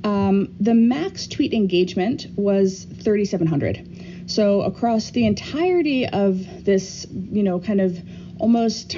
Um, 0.04 0.56
the 0.60 0.74
max 0.74 1.28
tweet 1.28 1.54
engagement 1.54 2.28
was 2.36 2.86
3,700. 2.86 4.26
So 4.28 4.62
across 4.62 5.12
the 5.12 5.26
entirety 5.26 6.08
of 6.08 6.66
this, 6.66 7.06
you 7.12 7.44
know, 7.44 7.60
kind 7.60 7.82
of 7.82 8.00
almost 8.40 8.96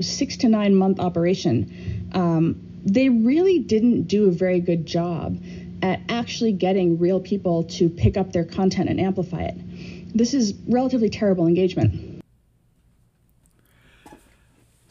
six 0.00 0.36
to 0.38 0.48
nine 0.48 0.74
month 0.74 1.00
operation, 1.00 2.10
um, 2.12 2.60
they 2.84 3.08
really 3.08 3.58
didn't 3.58 4.04
do 4.04 4.28
a 4.28 4.30
very 4.30 4.60
good 4.60 4.86
job 4.86 5.42
at 5.82 6.00
actually 6.08 6.52
getting 6.52 6.98
real 6.98 7.20
people 7.20 7.64
to 7.64 7.88
pick 7.88 8.16
up 8.16 8.32
their 8.32 8.44
content 8.44 8.88
and 8.88 9.00
amplify 9.00 9.42
it. 9.42 10.16
This 10.16 10.34
is 10.34 10.54
relatively 10.66 11.08
terrible 11.08 11.46
engagement. 11.46 12.09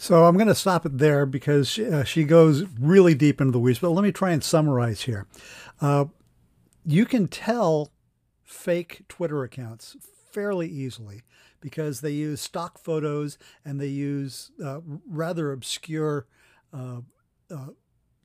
So 0.01 0.23
I'm 0.23 0.35
going 0.35 0.47
to 0.47 0.55
stop 0.55 0.85
it 0.85 0.97
there 0.97 1.25
because 1.25 1.67
she, 1.67 1.85
uh, 1.85 2.05
she, 2.05 2.23
goes 2.23 2.63
really 2.79 3.13
deep 3.13 3.41
into 3.41 3.51
the 3.51 3.59
weeds. 3.59 3.79
But 3.79 3.89
let 3.89 4.01
me 4.01 4.13
try 4.13 4.31
and 4.31 4.41
summarize 4.41 5.01
here. 5.01 5.27
Uh, 5.81 6.05
you 6.85 7.05
can 7.05 7.27
tell 7.27 7.91
fake 8.41 9.01
Twitter 9.09 9.43
accounts 9.43 9.97
fairly 10.31 10.69
easily 10.69 11.23
because 11.59 11.99
they 11.99 12.11
use 12.11 12.39
stock 12.39 12.79
photos 12.79 13.37
and 13.65 13.77
they 13.77 13.87
use 13.87 14.51
uh, 14.63 14.79
rather 15.05 15.51
obscure 15.51 16.27
uh, 16.73 17.01
uh, 17.51 17.67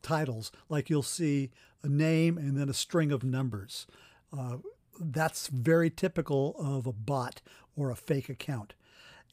titles. 0.01 0.53
Like 0.69 0.89
you'll 0.89 1.03
see 1.03 1.51
a 1.83 1.89
name 1.89 2.39
and 2.39 2.57
then 2.57 2.69
a 2.69 2.75
string 2.75 3.11
of 3.11 3.25
numbers. 3.25 3.89
Uh, 4.33 4.59
that's 5.01 5.49
very 5.49 5.91
typical 5.91 6.55
of 6.57 6.87
a 6.87 6.93
bot 6.93 7.43
or 7.75 7.91
a 7.91 7.97
fake 7.97 8.29
account. 8.29 8.75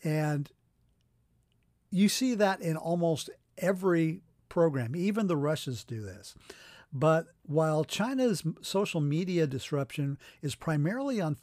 And 0.04 0.50
you 1.92 2.10
see 2.10 2.36
that 2.36 2.62
in 2.62 2.78
almost 2.78 3.30
every 3.58 4.22
program. 4.50 4.96
Even 4.96 5.28
the 5.28 5.38
Russians 5.38 5.84
do 5.84 6.02
this. 6.02 6.36
But 6.92 7.28
while 7.44 7.84
China's 7.84 8.44
social 8.62 9.00
media 9.00 9.48
disruption 9.48 10.18
is 10.42 10.56
primarily 10.56 11.22
on 11.22 11.38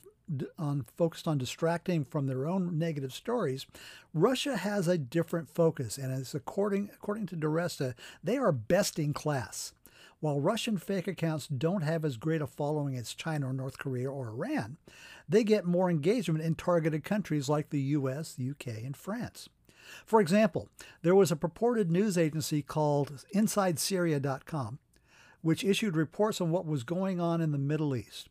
on 0.58 0.84
focused 0.94 1.26
on 1.26 1.38
distracting 1.38 2.04
from 2.04 2.26
their 2.26 2.46
own 2.46 2.78
negative 2.78 3.14
stories, 3.14 3.64
Russia 4.12 4.58
has 4.58 4.86
a 4.86 4.98
different 4.98 5.48
focus, 5.48 5.96
and 5.96 6.12
as 6.12 6.34
according 6.34 6.90
according 6.92 7.24
to 7.26 7.36
DiResta, 7.36 7.94
they 8.22 8.36
are 8.36 8.52
best 8.52 8.98
in 8.98 9.14
class. 9.14 9.72
While 10.20 10.40
Russian 10.40 10.76
fake 10.76 11.06
accounts 11.06 11.46
don't 11.46 11.82
have 11.82 12.04
as 12.04 12.16
great 12.16 12.42
a 12.42 12.46
following 12.46 12.96
as 12.96 13.14
China 13.14 13.48
or 13.48 13.52
North 13.52 13.78
Korea 13.78 14.10
or 14.10 14.28
Iran, 14.28 14.76
they 15.28 15.44
get 15.44 15.64
more 15.64 15.88
engagement 15.88 16.44
in 16.44 16.56
targeted 16.56 17.04
countries 17.04 17.48
like 17.48 17.70
the 17.70 17.80
US, 17.80 18.36
UK, 18.38 18.66
and 18.84 18.96
France. 18.96 19.48
For 20.04 20.20
example, 20.20 20.68
there 21.02 21.14
was 21.14 21.30
a 21.30 21.36
purported 21.36 21.90
news 21.90 22.18
agency 22.18 22.62
called 22.62 23.24
InsideSyria.com, 23.34 24.78
which 25.42 25.64
issued 25.64 25.96
reports 25.96 26.40
on 26.40 26.50
what 26.50 26.66
was 26.66 26.84
going 26.84 27.20
on 27.20 27.40
in 27.40 27.52
the 27.52 27.58
Middle 27.58 27.94
East. 27.94 28.28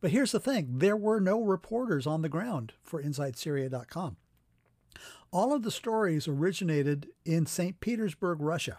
But 0.00 0.10
here's 0.10 0.32
the 0.32 0.40
thing 0.40 0.78
there 0.78 0.96
were 0.96 1.20
no 1.20 1.42
reporters 1.42 2.06
on 2.06 2.22
the 2.22 2.28
ground 2.28 2.72
for 2.82 3.02
InsideSyria.com. 3.02 4.16
All 5.32 5.54
of 5.54 5.62
the 5.62 5.70
stories 5.70 6.28
originated 6.28 7.08
in 7.24 7.46
St. 7.46 7.80
Petersburg, 7.80 8.40
Russia, 8.40 8.78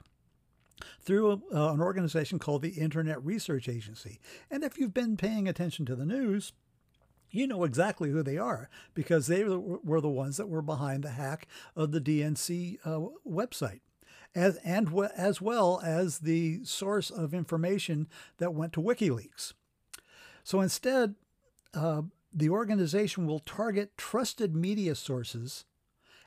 through 1.01 1.41
uh, 1.53 1.73
an 1.73 1.81
organization 1.81 2.39
called 2.39 2.61
the 2.61 2.69
Internet 2.69 3.23
Research 3.23 3.67
Agency. 3.67 4.19
And 4.51 4.63
if 4.63 4.77
you've 4.77 4.93
been 4.93 5.17
paying 5.17 5.47
attention 5.47 5.85
to 5.87 5.95
the 5.95 6.05
news, 6.05 6.53
you 7.33 7.47
know 7.47 7.63
exactly 7.63 8.11
who 8.11 8.21
they 8.21 8.37
are 8.37 8.69
because 8.93 9.27
they 9.27 9.43
were 9.43 9.99
the 9.99 10.07
ones 10.07 10.37
that 10.37 10.47
were 10.47 10.61
behind 10.61 11.03
the 11.03 11.09
hack 11.09 11.47
of 11.75 11.91
the 11.91 11.99
DNC 11.99 12.77
uh, 12.85 13.09
website. 13.27 13.81
As, 14.35 14.57
and 14.57 14.87
w- 14.87 15.09
as 15.15 15.41
well 15.41 15.81
as 15.83 16.19
the 16.19 16.63
source 16.63 17.09
of 17.09 17.33
information 17.33 18.07
that 18.37 18.53
went 18.53 18.73
to 18.73 18.81
WikiLeaks. 18.81 19.53
So 20.43 20.61
instead, 20.61 21.15
uh, 21.73 22.03
the 22.31 22.49
organization 22.49 23.25
will 23.25 23.39
target 23.39 23.97
trusted 23.97 24.55
media 24.55 24.95
sources 24.95 25.65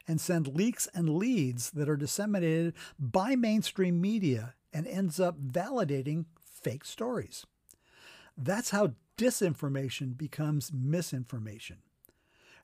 and 0.08 0.20
send 0.20 0.48
leaks 0.48 0.88
and 0.94 1.08
leads 1.08 1.70
that 1.70 1.88
are 1.88 1.96
disseminated 1.96 2.74
by 2.98 3.34
mainstream 3.34 4.00
media 4.00 4.54
and 4.72 4.86
ends 4.86 5.18
up 5.18 5.40
validating 5.40 6.26
fake 6.44 6.84
stories. 6.84 7.44
That's 8.36 8.70
how 8.70 8.92
disinformation 9.16 10.16
becomes 10.16 10.72
misinformation. 10.72 11.78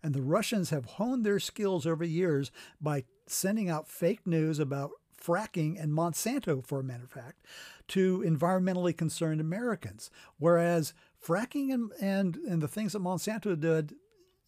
And 0.02 0.14
the 0.14 0.22
Russians 0.22 0.70
have 0.70 0.84
honed 0.84 1.24
their 1.24 1.38
skills 1.38 1.86
over 1.86 2.04
years 2.04 2.50
by 2.80 3.04
sending 3.26 3.70
out 3.70 3.88
fake 3.88 4.26
news 4.26 4.58
about 4.58 4.90
fracking 5.22 5.80
and 5.80 5.92
Monsanto, 5.92 6.66
for 6.66 6.80
a 6.80 6.84
matter 6.84 7.04
of 7.04 7.10
fact, 7.10 7.46
to 7.88 8.24
environmentally 8.26 8.96
concerned 8.96 9.40
Americans. 9.40 10.10
Whereas 10.38 10.92
fracking 11.24 11.72
and, 11.72 11.92
and, 12.00 12.36
and 12.36 12.60
the 12.60 12.68
things 12.68 12.92
that 12.92 13.02
Monsanto 13.02 13.58
did 13.58 13.94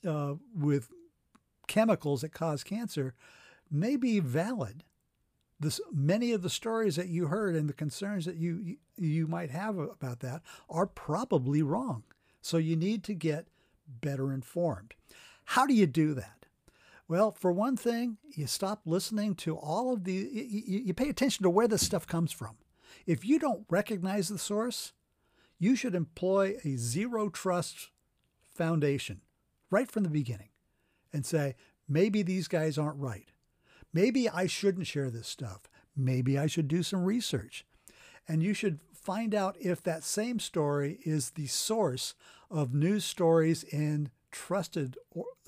uh, 0.07 0.35
with 0.55 0.91
chemicals 1.67 2.23
that 2.23 2.33
cause 2.33 2.65
cancer 2.65 3.15
may 3.71 3.97
be 3.97 4.19
valid. 4.21 4.83
This, 5.61 5.81
many 5.93 6.33
of 6.33 6.43
the 6.43 6.51
stories 6.51 6.97
that 6.97 7.09
you 7.09 7.27
heard 7.27 7.55
and 7.55 7.69
the 7.69 7.75
concerns 7.75 8.25
that 8.25 8.37
you, 8.37 8.77
you 8.97 9.27
might 9.27 9.51
have 9.51 9.79
about 9.79 10.21
that 10.21 10.43
are 10.69 10.87
probably 10.87 11.63
wrong. 11.63 12.05
So 12.41 12.57
you 12.57 12.77
need 12.77 13.03
to 13.05 13.15
get 13.15 13.47
better 14.01 14.33
informed. 14.33 14.95
How 15.45 15.67
do 15.67 15.75
you 15.75 15.87
do 15.87 16.15
that? 16.15 16.47
Well, 17.07 17.33
for 17.33 17.53
one 17.53 17.77
thing, 17.77 18.17
you 18.31 18.47
stop 18.47 18.83
listening 18.87 19.35
to 19.37 19.57
all 19.57 19.93
of 19.93 20.05
the, 20.05 20.13
you, 20.13 20.95
pay 20.95 21.11
attention 21.11 21.43
to 21.43 21.51
where 21.51 21.69
this 21.69 21.85
stuff 21.85 22.07
comes 22.07 22.33
from. 22.33 22.57
If 23.07 23.27
you 23.27 23.39
don't 23.39 23.67
recognize 23.69 24.29
the 24.29 24.39
source, 24.39 24.93
you 25.59 25.77
should 25.77 25.95
employ 25.95 26.57
a 26.65 26.77
zero 26.77 27.29
trust 27.29 27.91
foundation 28.55 29.21
right 29.71 29.91
from 29.91 30.03
the 30.03 30.11
beginning 30.11 30.49
and 31.13 31.27
say, 31.27 31.57
maybe 31.89 32.23
these 32.23 32.49
guys 32.49 32.79
aren't 32.79 32.99
right. 33.01 33.29
Maybe 33.93 34.29
I 34.29 34.47
shouldn't 34.47 34.87
share 34.87 35.11
this 35.11 35.29
stuff. 35.29 35.63
Maybe 35.97 36.39
I 36.39 36.47
should 36.47 36.69
do 36.69 36.83
some 36.83 37.05
research. 37.05 37.67
And 38.27 38.43
you 38.43 38.55
should 38.55 38.81
find 38.93 39.35
out 39.35 39.57
if 39.61 39.83
that 39.83 40.03
same 40.03 40.39
story 40.39 40.99
is 41.05 41.31
the 41.31 41.47
source 41.47 42.15
of 42.51 42.75
news 42.75 43.05
stories 43.05 43.65
in 43.65 44.11
trusted 44.31 44.97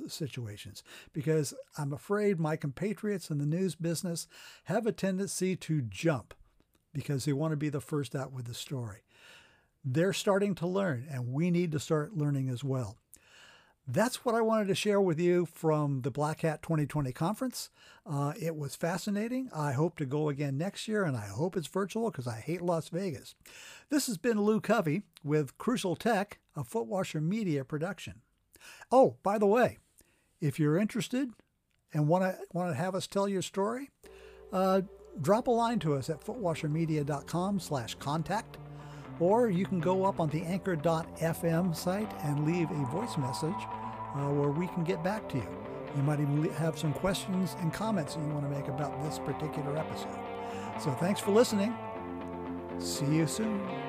situations 0.07 0.83
because 1.13 1.53
I'm 1.77 1.93
afraid 1.93 2.39
my 2.39 2.55
compatriots 2.57 3.31
in 3.31 3.39
the 3.39 3.47
news 3.47 3.75
business 3.75 4.29
have 4.65 4.87
a 4.87 4.93
tendency 4.93 5.57
to 5.57 5.83
jump 5.83 6.35
because 6.93 7.25
they 7.25 7.33
want 7.33 7.53
to 7.53 7.57
be 7.57 7.69
the 7.69 7.81
first 7.81 8.15
out 8.15 8.33
with 8.33 8.47
the 8.47 8.55
story. 8.55 9.03
They're 9.85 10.13
starting 10.13 10.55
to 10.57 10.67
learn, 10.67 11.07
and 11.11 11.33
we 11.33 11.51
need 11.51 11.73
to 11.73 11.81
start 11.81 12.17
learning 12.17 12.49
as 12.49 12.65
well. 12.65 12.97
That's 13.89 14.25
what 14.25 14.35
I 14.35 14.41
wanted 14.41 14.67
to 14.67 14.75
share 14.75 15.01
with 15.01 15.21
you 15.21 15.47
from 15.47 16.01
the 16.01 16.11
Black 16.11 16.41
Hat 16.41 16.61
2020 16.61 17.13
conference. 17.13 17.71
Uh, 18.05 18.33
it 18.41 18.57
was 18.57 18.75
fascinating. 18.75 19.49
I 19.55 19.71
hope 19.73 19.97
to 19.99 20.07
go 20.07 20.29
again 20.29 20.59
next 20.59 20.89
year, 20.89 21.05
and 21.05 21.17
I 21.17 21.29
hope 21.29 21.57
it's 21.57 21.69
virtual 21.69 22.11
because 22.11 22.27
I 22.27 22.41
hate 22.41 22.63
Las 22.63 22.89
Vegas. 22.89 23.37
This 23.89 24.09
has 24.09 24.19
been 24.19 24.41
Lou 24.41 24.61
Covey 24.61 25.03
with 25.23 25.57
Crucial 25.57 25.95
Tech, 25.95 26.41
a 26.57 26.65
Footwasher 26.65 27.23
Media 27.23 27.65
production. 27.65 28.23
Oh, 28.91 29.19
by 29.23 29.39
the 29.39 29.47
way, 29.47 29.79
if 30.41 30.59
you're 30.59 30.77
interested 30.77 31.31
and 31.95 32.09
want 32.09 32.25
to 32.25 32.37
want 32.53 32.71
to 32.71 32.77
have 32.77 32.97
us 32.97 33.07
tell 33.07 33.29
your 33.29 33.43
story, 33.43 33.91
uh, 34.53 34.81
drop 35.21 35.47
a 35.47 35.53
line 35.53 35.79
to 35.79 35.95
us 35.95 36.11
at 36.11 36.25
footwashermedia.com/contact 36.25 38.59
or 39.21 39.49
you 39.49 39.65
can 39.65 39.81
go 39.81 40.05
up 40.05 40.21
on 40.21 40.29
the 40.29 40.43
anchor.fm 40.43 41.75
site 41.75 42.13
and 42.23 42.47
leave 42.47 42.71
a 42.71 42.85
voice 42.87 43.17
message 43.17 43.55
uh, 44.17 44.31
where 44.31 44.51
we 44.51 44.67
can 44.69 44.85
get 44.85 45.03
back 45.03 45.29
to 45.31 45.37
you. 45.37 45.49
You 45.97 46.03
might 46.03 46.21
even 46.21 46.45
have 46.55 46.79
some 46.79 46.93
questions 46.93 47.57
and 47.61 47.73
comments 47.73 48.15
that 48.15 48.21
you 48.21 48.29
want 48.29 48.45
to 48.45 48.51
make 48.51 48.69
about 48.69 49.03
this 49.03 49.19
particular 49.19 49.77
episode. 49.77 50.19
So 50.81 50.91
thanks 50.93 51.21
for 51.21 51.31
listening. 51.31 51.75
See 52.79 53.07
you 53.07 53.27
soon. 53.27 53.86